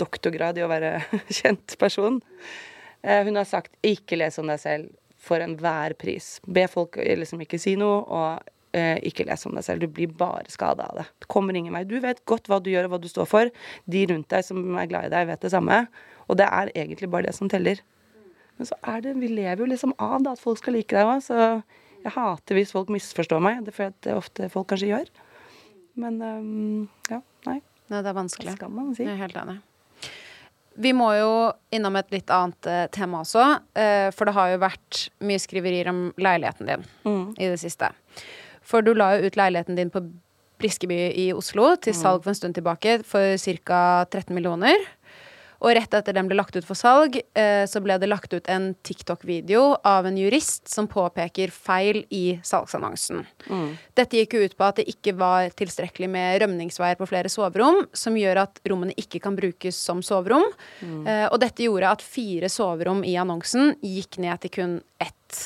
[0.00, 0.94] doktorgrad i å være
[1.42, 2.16] kjent person.
[3.04, 4.88] Eh, hun har sagt 'ikke les om deg selv
[5.20, 6.38] for enhver pris'.
[6.48, 9.84] Be folk liksom ikke si noe, og eh, ikke les om deg selv.
[9.84, 11.06] Du blir bare skada av det.
[11.20, 11.84] Det kommer ingen vei.
[11.84, 13.52] Du vet godt hva du gjør og hva du står for.
[13.84, 15.84] De rundt deg som er glad i deg, vet det samme.
[16.28, 17.80] Og det er egentlig bare det som teller.
[18.58, 21.04] Men så er det Vi lever jo liksom av da, at folk skal like deg
[21.10, 21.62] òg, så
[22.04, 23.64] jeg hater hvis folk misforstår meg.
[23.66, 25.08] Det føler jeg at det ofte folk kanskje gjør.
[25.96, 27.60] Men um, ja, nei.
[27.90, 28.50] Nei, det er vanskelig.
[28.52, 29.04] Det skal man si?
[29.04, 29.58] Jeg er helt enig.
[30.74, 31.30] Vi må jo
[31.70, 33.44] innom et litt annet eh, tema også.
[33.78, 37.34] eh, for det har jo vært mye skriverier om leiligheten din Mm.
[37.38, 37.92] i det siste.
[38.62, 40.02] For du la jo ut leiligheten din på
[40.58, 44.04] Briskeby i Oslo til salg for en stund tilbake for ca.
[44.10, 44.74] 13 millioner.
[45.62, 48.48] Og rett etter den ble lagt ut for salg, eh, så ble det lagt ut
[48.50, 53.22] en TikTok-video av en jurist som påpeker feil i salgsannonsen.
[53.94, 58.18] Dette gikk ut på at det ikke var tilstrekkelig med rømningsveier på flere soverom, som
[58.18, 60.46] gjør at rommene ikke kan brukes som soverom.
[60.84, 61.06] Mm.
[61.32, 65.40] og dette gjorde at fire soverom i annonsen gikk ned til kun ett.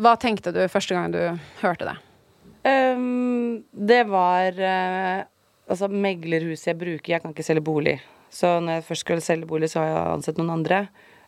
[0.00, 1.20] Hva tenkte du første gang du
[1.60, 1.96] hørte det?
[2.60, 5.24] Um, det var uh,
[5.70, 7.94] Altså, meglerhuset jeg bruker Jeg kan ikke selge bolig.
[8.30, 10.84] Så når jeg først skulle selge bolig, så har jeg ansett noen andre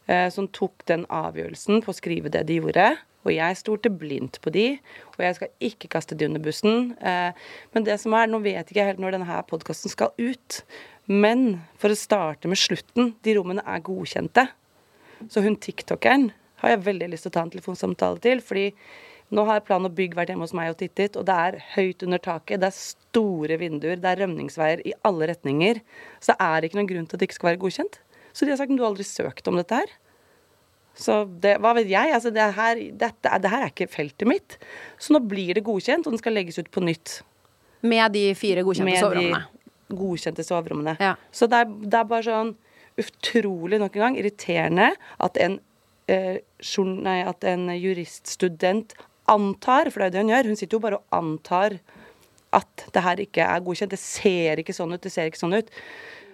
[0.06, 2.92] eh, som tok den avgjørelsen på å skrive det de gjorde.
[3.22, 4.66] Og jeg stolte blindt på de,
[5.14, 6.92] og jeg skal ikke kaste de under bussen.
[6.98, 7.30] Eh,
[7.74, 10.62] men det som er, nå vet jeg ikke helt når denne podkasten skal ut.
[11.10, 14.46] Men for å starte med slutten, de rommene er godkjente.
[15.30, 16.30] Så hun tiktokeren
[16.62, 18.42] har jeg veldig lyst til å ta en telefonsamtale til.
[18.42, 18.70] fordi
[19.32, 22.04] nå har Plan og bygg vært hjemme hos meg og tittet, og det er høyt
[22.04, 22.60] under taket.
[22.60, 25.80] Det er store vinduer, det er rømningsveier i alle retninger.
[26.20, 27.98] Så det er ikke noen grunn til at det ikke skal være godkjent.
[28.32, 29.94] Så de har sagt at du har aldri søkt om dette her.
[30.98, 32.12] Så det, hva vet jeg?
[32.12, 34.58] Altså det, her, dette, det her er ikke feltet mitt.
[35.00, 37.22] Så nå blir det godkjent, og den skal legges ut på nytt.
[37.82, 40.96] Med de fire godkjente Med de godkjente soverommene.
[41.00, 41.14] Ja.
[41.32, 42.52] Så det er, det er bare sånn
[43.00, 44.90] utrolig nok en gang irriterende
[45.24, 45.58] at en,
[46.12, 48.92] eh, journ- nei, at en juriststudent
[49.28, 51.78] antar, for det er jo det hun gjør, hun sitter jo bare og antar
[52.52, 53.90] at det her ikke er godkjent.
[53.94, 55.70] Det ser ikke sånn ut, det ser ikke sånn ut.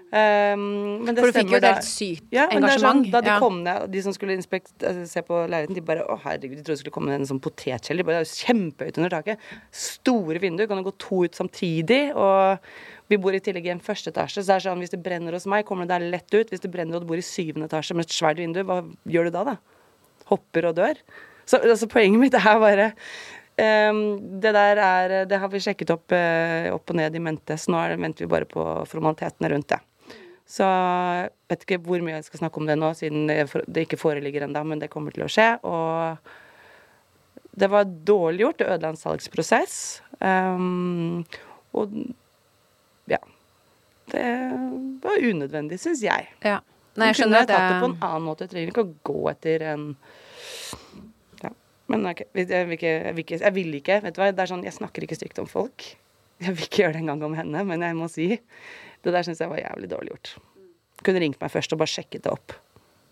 [0.09, 3.05] Um, men det For du fikk jo et helt sykt ja, engasjement.
[3.05, 3.39] sånn, da de Ja.
[3.39, 6.63] kom ned, de som skulle inspekt, altså, se på leiligheten, de bare Å, herregud, de
[6.65, 7.99] trodde det skulle komme ned en sånn potetkjeller.
[8.01, 9.39] De bare, Det er kjempehøyt under taket.
[9.71, 10.67] Store vinduer.
[10.67, 12.17] Kan det gå to ut samtidig?
[12.17, 12.59] Og
[13.11, 15.33] vi bor i tillegg i en første etasje, så det er sånn hvis det brenner
[15.33, 16.49] hos meg, kommer det der lett ut.
[16.49, 19.25] Hvis det brenner og du bor i syvende etasje med et svært vindu, hva gjør
[19.29, 19.57] du da, da?
[20.33, 20.97] Hopper og dør?
[21.49, 22.93] Så altså, poenget mitt er bare
[23.59, 27.57] Um, det der er Det har vi sjekket opp, eh, opp og ned i mente,
[27.59, 29.81] så nå det, venter vi bare på formalitetene rundt det.
[30.47, 33.99] Så jeg vet ikke hvor mye jeg skal snakke om det nå, siden det, ikke
[33.99, 35.49] foreligger ennå, men det kommer til å skje.
[35.67, 36.23] Og
[37.59, 38.61] det var dårlig gjort.
[38.63, 39.75] Det ødela en salgsprosess.
[40.23, 41.27] Um,
[41.75, 41.93] og
[43.11, 43.21] ja.
[44.09, 44.25] Det
[45.03, 46.31] var unødvendig, syns jeg.
[46.47, 46.63] Ja.
[46.95, 48.47] Nei, jeg skjønner kunne at tatt det på en annen måte.
[48.47, 49.85] Jeg trenger ikke å gå etter en.
[51.89, 54.45] Men okay, jeg vil ikke, jeg vil ikke, jeg vil ikke vet du hva, det
[54.45, 55.87] er sånn, Jeg snakker ikke stygt om folk.
[56.39, 58.29] Jeg vil ikke gjøre det engang om henne, men jeg må si
[59.03, 60.35] det der syns jeg var jævlig dårlig gjort.
[61.07, 62.55] kunne ringt meg først og bare sjekket det opp.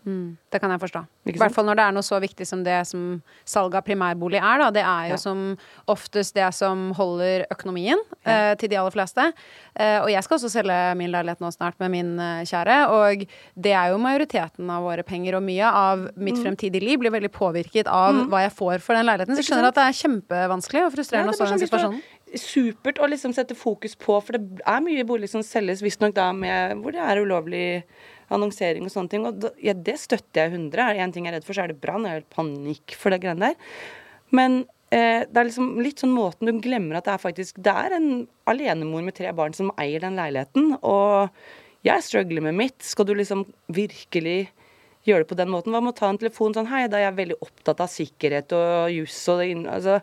[0.07, 1.01] Det kan jeg forstå.
[1.27, 4.39] I hvert fall når det er noe så viktig som det som salg av primærbolig
[4.39, 4.61] er.
[4.61, 4.69] Da.
[4.71, 5.17] Det er jo Ja.
[5.19, 5.57] som
[5.91, 9.33] oftest det som holder økonomien eh, til de aller fleste.
[9.75, 12.77] Eh, og jeg skal også selge min leilighet nå snart med min eh, kjære.
[12.95, 13.27] Og
[13.59, 16.23] det er jo majoriteten av våre penger, og mye av Mm.
[16.23, 19.35] mitt fremtidige liv blir veldig påvirket av hva jeg får for den leiligheten.
[19.35, 21.67] Så jeg skjønner at det er kjempevanskelig og frustrerende å Ja, stå i den sånn,
[21.67, 22.01] situasjonen.
[22.35, 26.31] Supert å liksom sette fokus på, for det er mye boliger som selges visstnok da
[26.33, 27.83] med hvor det er ulovlig
[28.33, 29.27] annonsering og sånne ting.
[29.27, 30.81] Og da, ja, det støtter jeg 100.
[30.83, 32.07] Er det én ting jeg er redd for, så er det brann.
[32.07, 33.77] Jeg har helt panikk for det greiene der.
[34.35, 34.59] Men
[34.91, 37.95] eh, det er liksom litt sånn måten du glemmer at det er faktisk Det er
[37.95, 38.09] en
[38.49, 41.31] alenemor med tre barn som eier den leiligheten, og
[41.87, 42.77] jeg struggler med mitt.
[42.83, 44.49] Skal du liksom virkelig
[45.07, 45.73] gjøre det på den måten.
[45.73, 48.53] Hva med å ta en telefon sånn Hei, da er jeg veldig opptatt av sikkerhet
[48.57, 49.99] og juss og det altså,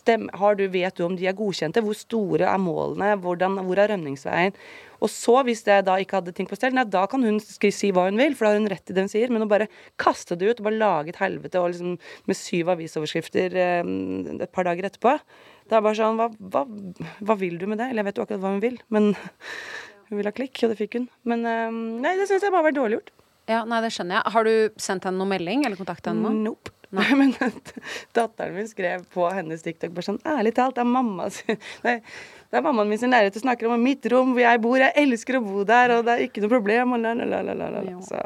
[0.00, 1.84] stem, har du, Vet du om de er godkjente?
[1.84, 3.12] Hvor store er målene?
[3.22, 4.56] Hvordan, hvor er rømningsveien?
[5.00, 7.92] Og så, hvis jeg da ikke hadde ting på stell, nei, da kan hun si
[7.94, 9.32] hva hun vil, for da har hun rett i det hun sier.
[9.32, 9.70] Men å bare
[10.00, 11.94] kaste det ut og bare lage et helvete og liksom,
[12.30, 13.92] med syv avisoverskrifter eh,
[14.40, 15.16] et par dager etterpå
[15.70, 16.64] Det er bare sånn hva, hva,
[17.24, 17.90] hva vil du med det?
[17.90, 19.12] Eller jeg vet jo akkurat hva hun vil, men
[20.10, 21.08] hun vil ha klikk, og det fikk hun.
[21.28, 23.14] Men eh, nei, det syns jeg bare var dårlig gjort.
[23.50, 24.34] Ja, nei, det skjønner jeg.
[24.36, 26.50] Har du sendt henne noen melding eller kontakta henne nå?
[26.50, 26.76] Nope.
[26.90, 27.34] Men
[28.16, 31.28] datteren min skrev på hennes TikTok bare sånn Ærlig talt, det er mamma
[31.86, 31.96] Nei,
[32.50, 34.78] det er mammaen min sin leilighet du snakker om, og mitt rom hvor jeg bor.
[34.82, 36.96] Jeg elsker å bo der, og det er ikke noe problem.
[36.96, 37.92] Og la, la, la, la, la, la.
[38.02, 38.24] Så,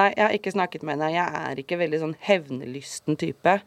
[0.00, 1.10] nei, jeg har ikke snakket med henne.
[1.12, 3.58] Jeg er ikke veldig sånn hevnelysten type.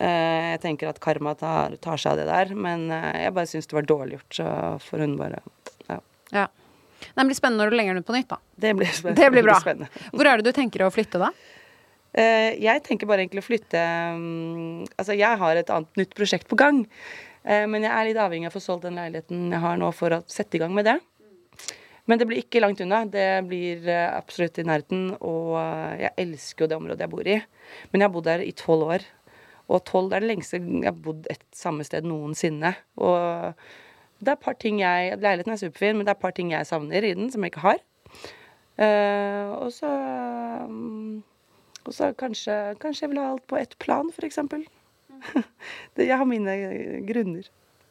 [0.00, 3.50] Eh, jeg tenker at karma tar, tar seg av det der, men eh, jeg bare
[3.50, 4.48] syns det var dårlig gjort, så
[4.86, 5.42] får hun bare
[5.90, 6.00] Ja.
[6.32, 6.46] Ja.
[6.48, 8.40] Nei, Det blir spennende når du legger den ut på nytt, da.
[8.56, 8.96] Det blir.
[9.20, 9.60] Det blir bra.
[9.60, 9.92] spennende.
[10.14, 11.30] Hvor er det du tenker å flytte, da?
[12.16, 13.80] Eh, jeg tenker bare egentlig å flytte
[14.16, 16.82] mm, Altså, jeg har et annet nytt prosjekt på gang.
[17.44, 19.90] Eh, men jeg er litt avhengig av å få solgt den leiligheten jeg har nå,
[19.96, 20.96] for å sette i gang med det.
[22.08, 23.02] Men det blir ikke langt unna.
[23.04, 25.10] Det blir eh, absolutt i nærheten.
[25.20, 25.52] Og
[26.00, 27.36] jeg elsker jo det området jeg bor i.
[27.92, 29.06] Men jeg har bodd der i tolv år.
[29.68, 32.72] Og tolv er det lengste jeg har bodd et samme sted noensinne.
[33.04, 33.52] Og
[34.18, 36.54] det er et par ting jeg Leiligheten er superfin, men det er et par ting
[36.56, 37.82] jeg savner i den, som jeg ikke har.
[39.60, 39.90] Og så
[40.70, 41.20] mm,
[41.88, 44.38] og så kanskje, kanskje jeg vil ha alt på ett plan, f.eks.
[45.96, 46.52] Det- Jeg har mine
[47.08, 47.48] grunner.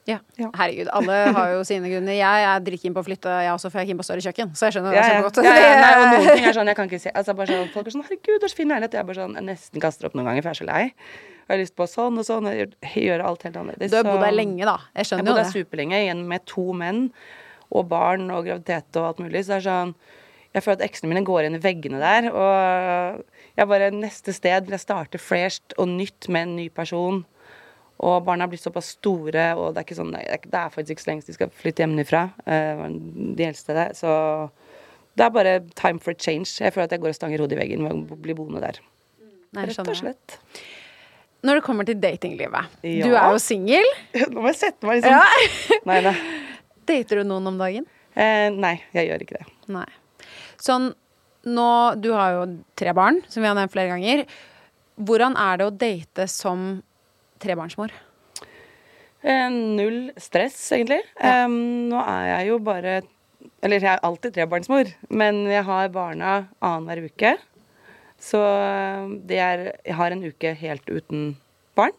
[0.07, 0.19] Ja.
[0.39, 0.47] Ja.
[0.55, 2.15] Herregud, alle har jo sine grunner.
[2.15, 4.53] Jeg er dritkeen på å flytte, jeg også, for jeg er keen på større kjøkken.
[4.55, 5.15] Så jeg skjønner det Ja, ja.
[5.17, 5.39] kjempegodt.
[5.43, 7.73] Ja, ja, nei, og noen ting er sånn jeg kan ikke se altså bare sånn,
[7.73, 10.29] Folk er sånn 'Herregud, så fin leilighet.' Jeg bare sånn, jeg nesten kaster opp noen
[10.29, 10.83] ganger, for jeg er så lei.
[10.87, 12.47] Jeg har lyst på sånn og sånn.
[12.47, 12.71] Jeg
[13.03, 13.91] gjør, alt helt annerledes.
[13.91, 14.77] Du har bodd her lenge, da.
[14.95, 15.27] Jeg skjønner Jeg det.
[15.27, 17.11] Jeg har der her superlenge, igjen med to menn
[17.71, 19.43] og barn og graviditet og alt mulig.
[19.43, 19.95] Så det er sånn
[20.55, 22.31] Jeg føler at eksene mine går inn i veggene der.
[22.31, 23.23] Og
[23.57, 27.23] jeg bare Neste sted vil jeg starte fresht og nytt med en ny person.
[27.97, 30.93] Og barna har blitt såpass store, og det er ikke sånn Det er, er faktisk
[30.93, 32.27] ikke så lenge de skal flytte hjemmefra.
[32.45, 32.83] eh,
[33.37, 33.95] De eldste der.
[33.97, 34.11] Så
[35.17, 36.59] det er bare time for a change.
[36.61, 38.77] Jeg føler at jeg går og stanger hodet i veggen ved å bli boende der.
[39.57, 40.37] Nei, Rett og slett.
[41.47, 42.77] Når det kommer til datinglivet.
[42.85, 43.05] Ja.
[43.07, 43.85] Du er jo singel.
[44.33, 46.13] Nå må jeg sette meg liksom Nei da.
[46.87, 47.89] Dater du noen om dagen?
[48.13, 49.49] Eh, nei, jeg gjør ikke det.
[49.73, 49.87] Nei.
[50.61, 50.91] Sånn
[51.47, 51.69] nå
[52.01, 52.43] Du har jo
[52.77, 54.25] tre barn, som vi har nevnt flere ganger.
[54.97, 56.67] Hvordan er det å date som
[57.43, 57.93] trebarnsmor?
[59.21, 61.01] Eh, null stress, egentlig.
[61.19, 63.01] Em, nå er jeg jo bare
[63.63, 67.35] Eller jeg er alltid trebarnsmor, men jeg har barna annenhver uke.
[68.21, 71.37] Så eh, det er Jeg har en uke helt uten
[71.77, 71.95] barn.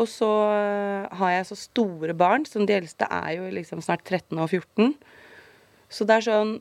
[0.00, 4.04] Og så eh, har jeg så store barn, som de eldste er jo liksom snart
[4.06, 4.94] 13 og 14.
[5.92, 6.54] Så det er sånn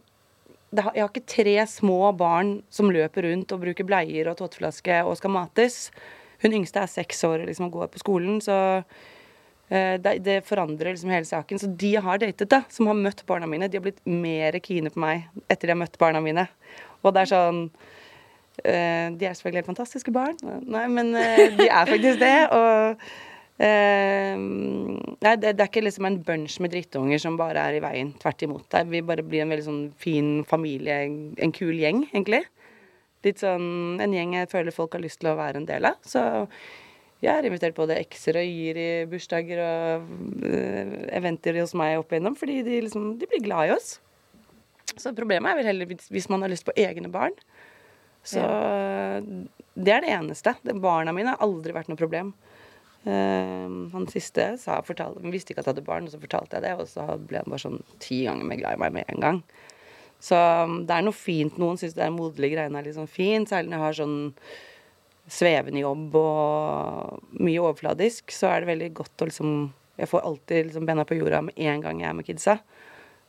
[0.80, 5.02] har, Jeg har ikke tre små barn som løper rundt og bruker bleier og tåteflaske
[5.04, 5.80] og skal mates.
[6.42, 8.58] Hun yngste er seks år og liksom går på skolen, så
[9.70, 11.60] eh, det, det forandrer liksom hele saken.
[11.62, 14.58] Så de jeg har datet, da, som har møtt barna mine, de har blitt mer
[14.64, 16.48] kine på meg etter de har møtt barna mine.
[17.02, 17.66] Og det er sånn
[18.64, 20.40] eh, De er selvfølgelig helt fantastiske barn.
[20.64, 22.38] Nei, men eh, de er faktisk det.
[22.56, 23.06] Og
[23.62, 24.36] eh,
[25.22, 28.14] Nei, det, det er ikke liksom en bunch med drittunger som bare er i veien.
[28.22, 28.66] Tvert imot.
[28.72, 30.96] Det er, vi bare blir en veldig sånn fin familie,
[31.38, 32.42] en kul gjeng, egentlig.
[33.26, 36.00] Litt sånn en gjeng jeg føler folk har lyst til å være en del av.
[36.02, 36.24] Så
[37.22, 40.08] jeg har invitert både ekser og y-er i bursdager og
[40.50, 44.00] eh, eventer hos meg opp igjennom, fordi de liksom de blir glad i oss.
[44.98, 47.38] Så problemet er vel heller hvis- hvis man har lyst på egne barn.
[48.26, 48.42] Så
[49.78, 50.56] det er det eneste.
[50.82, 52.34] Barna mine har aldri vært noe problem.
[53.02, 56.58] Eh, han siste sa, fortalte, han visste ikke at jeg hadde barn, og så fortalte
[56.58, 59.14] jeg det, og så ble han bare sånn ti ganger mer glad i meg med
[59.14, 59.40] en gang.
[60.22, 61.58] Så um, det er noe fint.
[61.58, 64.20] Noen syns det er moderlige greiene er litt sånn fint, særlig når jeg har sånn
[65.32, 69.54] svevende jobb og mye overfladisk, så er det veldig godt å liksom
[70.00, 72.56] Jeg får alltid liksom bena på jorda med en gang jeg er med kidsa.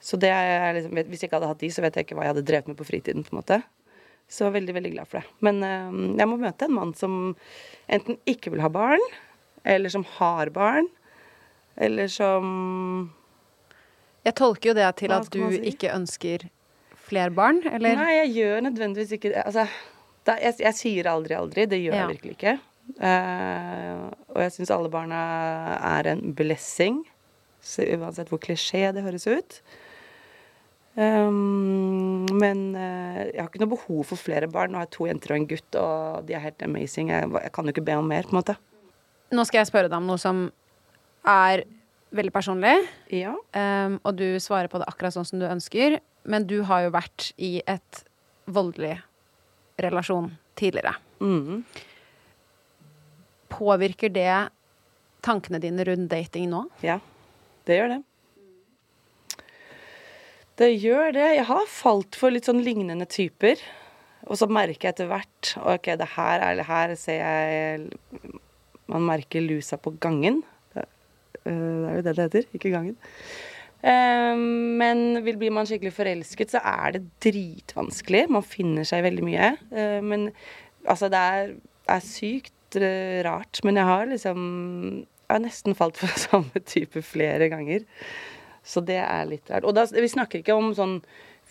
[0.00, 2.24] Så det er liksom, Hvis jeg ikke hadde hatt de, så vet jeg ikke hva
[2.24, 3.24] jeg hadde drevet med på fritiden.
[3.24, 3.58] på en måte.
[4.28, 5.28] Så veldig, veldig glad for det.
[5.44, 7.34] Men eh, jeg må møte en mann som
[7.92, 9.04] enten ikke vil ha barn,
[9.64, 10.88] eller som har barn,
[11.76, 13.12] eller som
[14.24, 15.60] Jeg tolker jo det til at du si?
[15.72, 16.44] ikke ønsker
[17.02, 17.96] flere barn, eller?
[17.98, 19.42] Nei, jeg gjør nødvendigvis ikke det.
[19.46, 19.64] Altså,
[20.26, 21.66] da, jeg, jeg sier aldri aldri.
[21.66, 22.04] Det gjør Ja.
[22.06, 22.58] jeg virkelig ikke.
[23.02, 25.18] Uh, og jeg syns alle barna
[25.98, 27.02] er en blessing.
[27.62, 29.60] Så uansett hvor klisjé det høres ut.
[30.94, 34.72] Um, men uh, jeg har ikke noe behov for flere barn.
[34.74, 37.10] Nå har jeg to jenter og en gutt, og de er helt amazing.
[37.14, 38.56] Jeg, jeg kan jo ikke be om mer, på en måte.
[39.32, 40.44] Nå skal jeg spørre deg om noe som
[41.28, 41.64] er
[42.12, 42.74] veldig personlig,
[43.08, 43.32] Ja.
[43.56, 46.00] um, og du svarer på det akkurat sånn som du ønsker.
[46.24, 48.04] Men du har jo vært i et
[48.46, 48.98] voldelig
[49.80, 50.94] relasjon tidligere.
[51.20, 51.64] Mhm.
[53.48, 54.50] Påvirker det
[55.22, 56.66] tankene dine rundt dating nå?
[56.82, 57.00] Ja,
[57.66, 58.02] det gjør det.
[60.56, 61.28] Det gjør det.
[61.36, 63.56] Jeg har falt for litt sånn lignende typer.
[64.28, 67.88] Og så merker jeg etter hvert OK, det her er det her ser jeg
[68.92, 70.42] Man merker lusa på gangen.
[70.74, 70.84] Det,
[71.46, 72.96] øh, er jo det det heter, ikke gangen.
[73.82, 74.38] Eh,
[74.78, 78.26] men blir man skikkelig forelsket, så er det dritvanskelig.
[78.30, 79.54] Man finner seg veldig mye.
[79.72, 80.30] Eh, men
[80.86, 81.56] altså, det er,
[81.90, 83.62] er sykt eh, rart.
[83.66, 84.44] Men jeg har liksom
[85.22, 87.86] Jeg har nesten falt for samme type flere ganger.
[88.62, 89.64] Så det er litt rart.
[89.64, 90.98] Og da, vi snakker ikke om sånn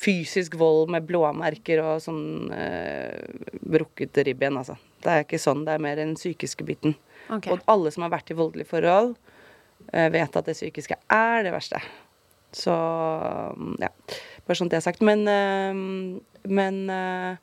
[0.02, 3.22] fysisk vold med blåmerker og sånn eh,
[3.62, 4.78] brukket ribben, altså.
[5.02, 5.66] Det er ikke sånn.
[5.66, 6.96] Det er mer den psykiske biten.
[7.32, 7.48] Ok.
[7.54, 9.16] Og alle som har vært i voldelige forhold,
[9.94, 11.80] eh, vet at det psykiske er det verste.
[12.52, 12.74] Så
[13.80, 13.90] ja.
[14.44, 15.02] Bare sånn jeg er sagt.
[15.06, 15.74] Men eh,
[16.52, 17.36] Men øh,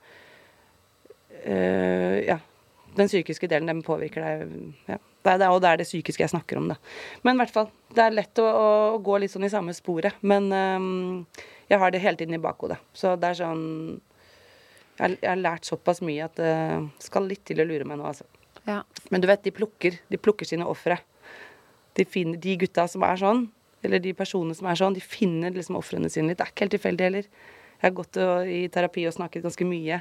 [2.27, 2.39] ja.
[2.99, 4.75] Den psykiske delen, den påvirker deg.
[4.89, 4.97] Ja.
[5.23, 6.77] Det er og det er det psykiske jeg snakker om, da.
[7.23, 7.69] Men i hvert fall.
[7.95, 10.19] Det er lett å, å gå litt sånn i samme sporet.
[10.21, 12.79] Men øh, jeg har det hele tiden i bakhodet.
[12.97, 13.65] Så det er sånn
[14.99, 16.55] Jeg jeg har lært såpass mye at det
[17.05, 18.25] skal litt til å lure meg nå, altså.
[18.69, 18.83] Ja.
[19.09, 20.99] Men du vet, de plukker, de plukker sine ofre.
[21.97, 22.05] De,
[22.37, 23.47] de gutta som er sånn,
[23.83, 26.39] eller de personene som er sånn, de finner liksom ofrene sine litt.
[26.41, 27.31] Det er ikke helt tilfeldig heller.
[27.79, 30.01] Jeg har gått og, i terapi og snakket ganske mye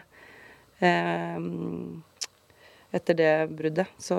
[0.81, 1.47] eh,
[2.97, 3.93] etter det bruddet.
[4.01, 4.17] Så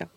[0.00, 0.08] ja.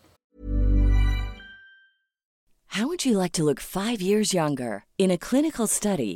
[2.74, 4.86] How would you like to look five years younger?
[4.98, 6.16] In a clinical study,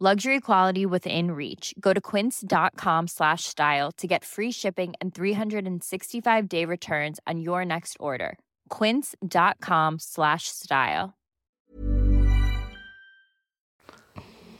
[0.00, 1.72] Luxury quality within reach.
[1.80, 7.64] Go to quince.com slash style to get free shipping and 365 day returns on your
[7.64, 8.36] next order.
[8.70, 11.12] Quince.com slash style.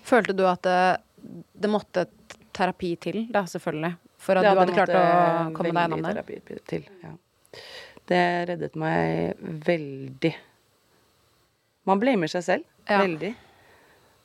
[0.05, 0.97] Følte du at det,
[1.57, 2.07] det måtte
[2.55, 5.05] terapi til, da, selvfølgelig, for at Ja, du hadde klart å
[5.57, 6.13] komme deg gjennom det?
[6.15, 6.85] terapi til.
[7.03, 7.15] Ja.
[8.07, 8.21] Det
[8.53, 9.35] reddet meg
[9.67, 10.35] veldig.
[11.89, 12.69] Man blamer seg selv.
[12.87, 13.01] Ja.
[13.03, 13.33] Veldig.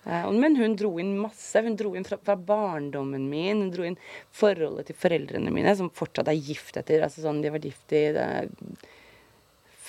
[0.05, 1.61] Eh, Men hun dro inn masse.
[1.65, 3.65] Hun dro inn fra, fra barndommen min.
[3.65, 3.99] Hun dro inn
[4.31, 7.95] forholdet til foreldrene mine, som fortsatt er gift etter altså sånn, De har vært gift
[7.97, 8.03] i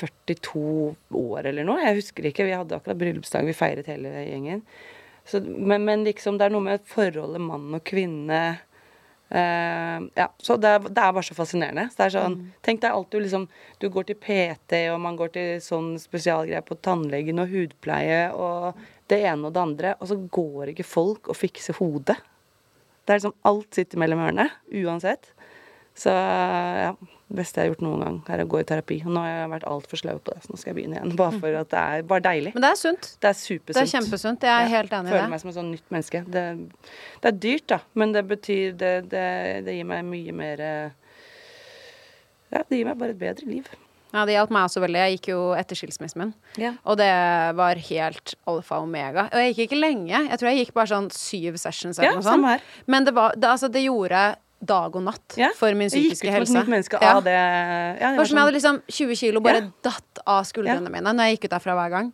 [0.00, 1.82] 42 år eller noe.
[1.84, 2.48] Jeg husker ikke.
[2.48, 3.46] Vi hadde akkurat bryllupsdag.
[3.48, 4.64] Vi feiret hele gjengen.
[5.28, 8.40] Så, men, men liksom, det er noe med forholdet mann og kvinne
[9.30, 11.88] eh, Ja, så det, er- det er bare så fascinerende.
[11.90, 13.48] Så det er sånn, Tenk deg alt du liksom
[13.80, 18.74] Du går til PT, og man går til sånn spesialgreier på tannlegen og hudpleie og
[19.10, 22.16] det ene og det andre, og så går ikke folk og fikser hodet.
[23.06, 24.50] Det er liksom Alt sitter mellom ørene,
[24.84, 25.32] uansett.
[25.98, 26.92] Så ja,
[27.30, 28.96] det beste jeg har gjort noen gang, er å gå i terapi.
[29.04, 31.12] Og nå har jeg vært altfor sløv på det, så nå skal jeg begynne igjen.
[31.20, 32.54] Bare for at det er bare deilig.
[32.56, 33.10] Men det er sunt.
[33.22, 33.76] Det er supersunt.
[33.76, 34.48] Det er kjempesunt.
[34.48, 35.20] Jeg er helt enig i det.
[35.20, 36.22] Føler meg som et sånn nytt menneske.
[36.38, 36.46] Det,
[37.22, 39.28] det er dyrt, da, men det betyr Det, det,
[39.66, 41.14] det gir meg mye mer eh,
[42.50, 43.70] Ja, det gir meg bare et bedre liv.
[44.10, 45.00] Ja, det hjalp meg også veldig.
[45.04, 46.32] Jeg gikk jo etter skilsmissen min.
[46.58, 46.72] Ja.
[46.82, 47.10] Og det
[47.58, 49.28] var helt alfa og omega.
[49.30, 50.16] Og jeg gikk ikke lenge.
[50.26, 52.72] Jeg tror jeg gikk bare sånn syv sessions eller Ja, noe sånt.
[52.90, 54.24] Men det, var, det, altså, det gjorde
[54.62, 56.70] dag og natt for min Jeg gikk psykiske ut som et helse.
[56.70, 57.16] menneske Ja.
[57.16, 57.32] av det.
[58.00, 59.70] Ja, det som jeg hadde sånn, liksom 20 kilo bare Ja.
[59.82, 62.12] datt av skuldrene mine når jeg gikk ut derfra hver gang.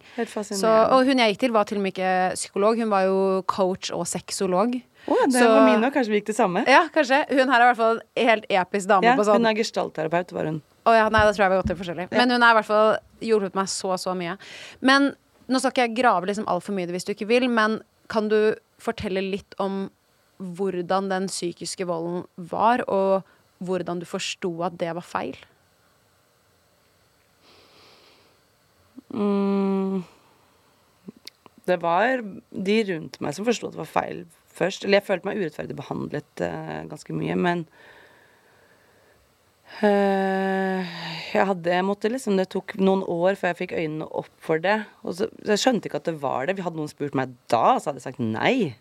[0.55, 2.79] Så, og hun jeg gikk til, var til og med ikke psykolog.
[2.79, 4.81] Hun var jo coach og sexolog.
[5.09, 5.93] Oh, det så- var min òg.
[5.93, 6.65] Kanskje vi gikk det samme?
[6.67, 7.29] Ja, kanskje.
[7.31, 9.55] Hun her er i hvert fall en helt episk dame Ja, på sånn hun er
[9.55, 10.63] gestaltterapeut, var hun.
[10.87, 12.11] Å ja, nei, da tror jeg vi har gått til forskjellig.
[12.13, 14.39] Men hun har i hvert fall hjulpet meg så, så mye.
[14.81, 15.17] Men
[15.49, 18.55] nå skal ikke jeg grave liksom altfor mye hvis du ikke vil, men kan du
[18.79, 19.91] fortelle litt om
[20.39, 23.23] hvordan den psykiske volden var, og
[23.59, 25.39] hvordan du forsto at det var feil?
[29.15, 30.05] Mm.
[31.67, 34.25] Det var de rundt meg som forsto at det var feil
[34.57, 34.85] først.
[34.85, 37.65] Eller jeg følte meg urettferdig behandlet uh, ganske mye, men
[39.81, 40.97] uh,
[41.33, 44.63] jeg hadde jeg måtte liksom, Det tok noen år før jeg fikk øynene opp for
[44.63, 44.79] det.
[45.03, 46.59] Og så, Jeg skjønte ikke at det var det.
[46.63, 48.77] Hadde noen spurt meg da, så hadde jeg sagt nei.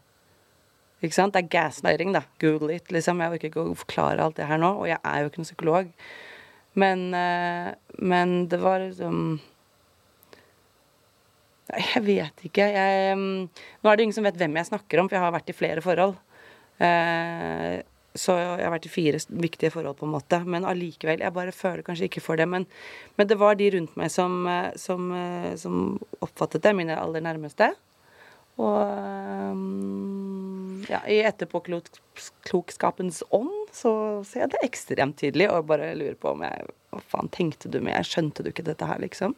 [1.06, 1.36] Ikke sant?
[1.36, 2.24] Det er gaslighting, da.
[2.42, 3.22] Google it, liksom.
[3.22, 5.50] Jeg orker ikke å forklare alt det her nå, og jeg er jo ikke noen
[5.50, 5.92] psykolog.
[6.76, 9.40] Men, eh, men det var liksom
[11.72, 12.68] Jeg vet ikke.
[12.76, 13.50] Jeg, mm,
[13.82, 15.56] nå er det ingen som vet hvem jeg snakker om, for jeg har vært i
[15.58, 16.14] flere forhold.
[16.78, 17.82] Eh,
[18.16, 20.40] så jeg har vært i fire viktige forhold, på en måte.
[20.46, 21.24] Men allikevel.
[21.26, 22.46] Jeg bare føler kanskje ikke for det.
[22.48, 22.68] Men,
[23.18, 25.10] men det var de rundt meg som, eh, som,
[25.58, 25.82] som
[26.22, 27.74] oppfattet det, mine aller nærmeste.
[28.56, 33.92] Og mm, ja, i etterpåklokskapens ånd så
[34.28, 37.82] ser jeg det ekstremt tydelig og bare lurer på om jeg Hva faen tenkte du
[37.84, 38.00] med?
[38.08, 39.34] Skjønte du ikke dette her, liksom?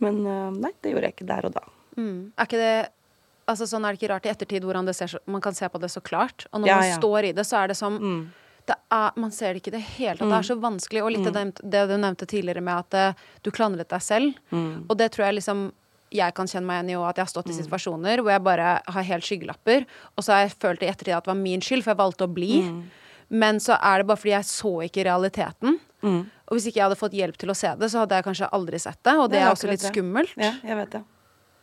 [0.00, 1.64] Men øh, nei, det gjorde jeg ikke der og da.
[1.98, 2.30] Mm.
[2.38, 2.74] Er ikke det
[3.50, 5.88] Altså Sånn er det ikke rart i ettertid hvordan ser man kan se på det
[5.90, 6.44] så klart.
[6.52, 8.20] Og når Ja, man står i det, så er det som Mm.
[8.68, 10.28] det er, Man ser det ikke i det hele tatt.
[10.30, 11.02] Det er så vanskelig.
[11.02, 14.34] Og litt av det, det du nevnte tidligere med at eh, du klandret deg selv.
[14.52, 14.86] Mm.
[14.88, 15.72] Og det tror jeg liksom
[16.10, 18.42] jeg kan kjenne meg igjen i òg, at jeg har stått i situasjoner hvor jeg
[18.42, 19.84] bare har helt skyggelapper.
[20.16, 22.26] Og så har jeg følt i ettertid at det var min skyld, for jeg valgte
[22.26, 22.58] å bli.
[23.30, 25.78] Men så er det bare fordi jeg så ikke realiteten.
[26.02, 28.48] Og hvis ikke jeg hadde fått hjelp til å se det, så hadde jeg kanskje
[28.56, 29.14] aldri sett det.
[29.20, 29.92] Og det, Det er er også litt det.
[29.92, 30.32] skummelt.
[30.40, 31.02] Ja, jeg vet det.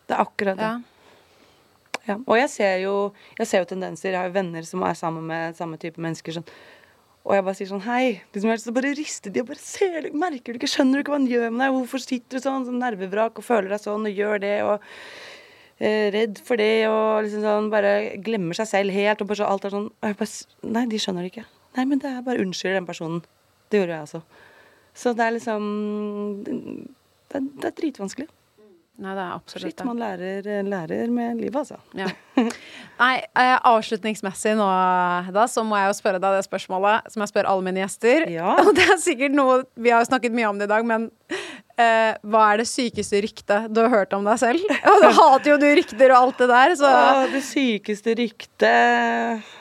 [0.08, 0.70] Det er akkurat det.
[0.72, 0.78] Ja.
[2.08, 2.16] Ja.
[2.24, 2.93] Og jeg ser, jo,
[3.36, 4.14] jeg ser jo tendenser.
[4.14, 6.38] Jeg har jo venner som er sammen med samme type mennesker.
[6.38, 6.45] Sånn.
[7.28, 8.03] Og jeg bare sier sånn Hei.
[8.32, 10.69] Liksom, så bare rister de og bare ser du, Merker du ikke?
[10.71, 11.73] Skjønner du ikke hva han gjør med deg?
[11.75, 14.88] Hvorfor sitter du sånn sånn nervevrak og føler deg sånn og gjør det og
[15.84, 19.51] eh, Redd for det og liksom sånn bare glemmer seg selv helt og bare så
[19.51, 20.47] alt er sånn og jeg bare,
[20.78, 21.47] Nei, de skjønner det ikke.
[21.78, 23.19] Nei, men det er bare unnskyld den personen.
[23.67, 24.23] Det gjorde jeg altså.
[24.97, 25.69] Så det er liksom
[26.47, 28.30] Det, det er dritvanskelig.
[28.98, 31.78] Nei, det er absolutt Shit, man lærer, lærer med livet, altså.
[31.93, 32.08] Ja.
[33.04, 34.70] Nei, eh, avslutningsmessig nå,
[35.36, 38.26] da, så må jeg jo spørre deg det spørsmålet som jeg spør alle mine gjester.
[38.34, 38.56] Ja.
[38.64, 41.06] Og det er sikkert noe Vi har jo snakket mye om det i dag, men
[41.78, 44.66] eh, hva er det sykeste ryktet du har hørt om deg selv?
[44.93, 49.54] Og du hater jo du rykter og alt det der, så Å, det sykeste ryktet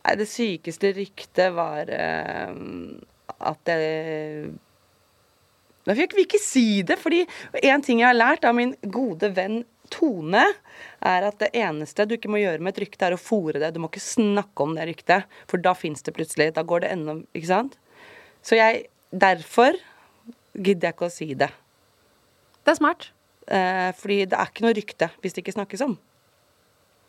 [0.00, 2.50] Nei, det sykeste ryktet var eh,
[3.38, 4.50] at jeg
[5.88, 7.22] Nei, Jeg vil ikke si det, fordi
[7.62, 10.44] en ting jeg har lært av min gode venn Tone,
[11.02, 13.72] er at det eneste du ikke må gjøre med et rykte, er å fòre det.
[13.74, 16.52] Du må ikke snakke om det ryktet, for da fins det plutselig.
[16.54, 17.74] Da går det enda Ikke sant?
[18.46, 19.74] Så jeg Derfor
[20.54, 21.48] gidder jeg ikke å si det.
[22.62, 23.08] det er smart.
[23.50, 25.96] Eh, fordi det er ikke noe rykte hvis det ikke snakkes om.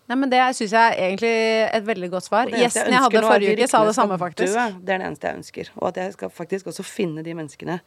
[0.10, 1.36] Nei, men Det syns jeg er egentlig
[1.78, 2.50] et veldig godt svar.
[2.50, 4.56] Gjesten jeg hadde er at forrige uke, sa det samme, faktisk.
[4.56, 4.66] dø.
[4.82, 5.70] Det er det eneste jeg ønsker.
[5.78, 7.78] Og at jeg skal faktisk også finne de menneskene.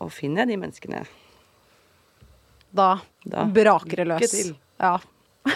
[0.00, 1.02] Og finner de menneskene
[2.72, 3.44] Da, Da.
[3.50, 4.34] braker det løs.
[4.80, 4.94] Ja.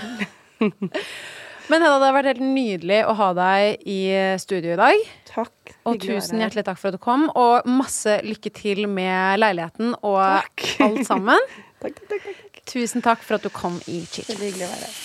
[1.71, 4.01] Men Hedda, det har vært helt nydelig å ha deg i
[4.43, 5.05] studio i dag.
[5.31, 5.73] Takk.
[5.89, 7.25] Og tusen hjertelig takk for at du kom.
[7.41, 10.67] Og masse lykke til med leiligheten og Takk.
[10.85, 11.41] alt sammen.
[11.85, 12.61] Takk, takk, takk, takk.
[12.69, 15.03] Tusen takk for at du kom i Chit Veldig hyggelig å være her.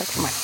[0.00, 0.38] Takk for meg.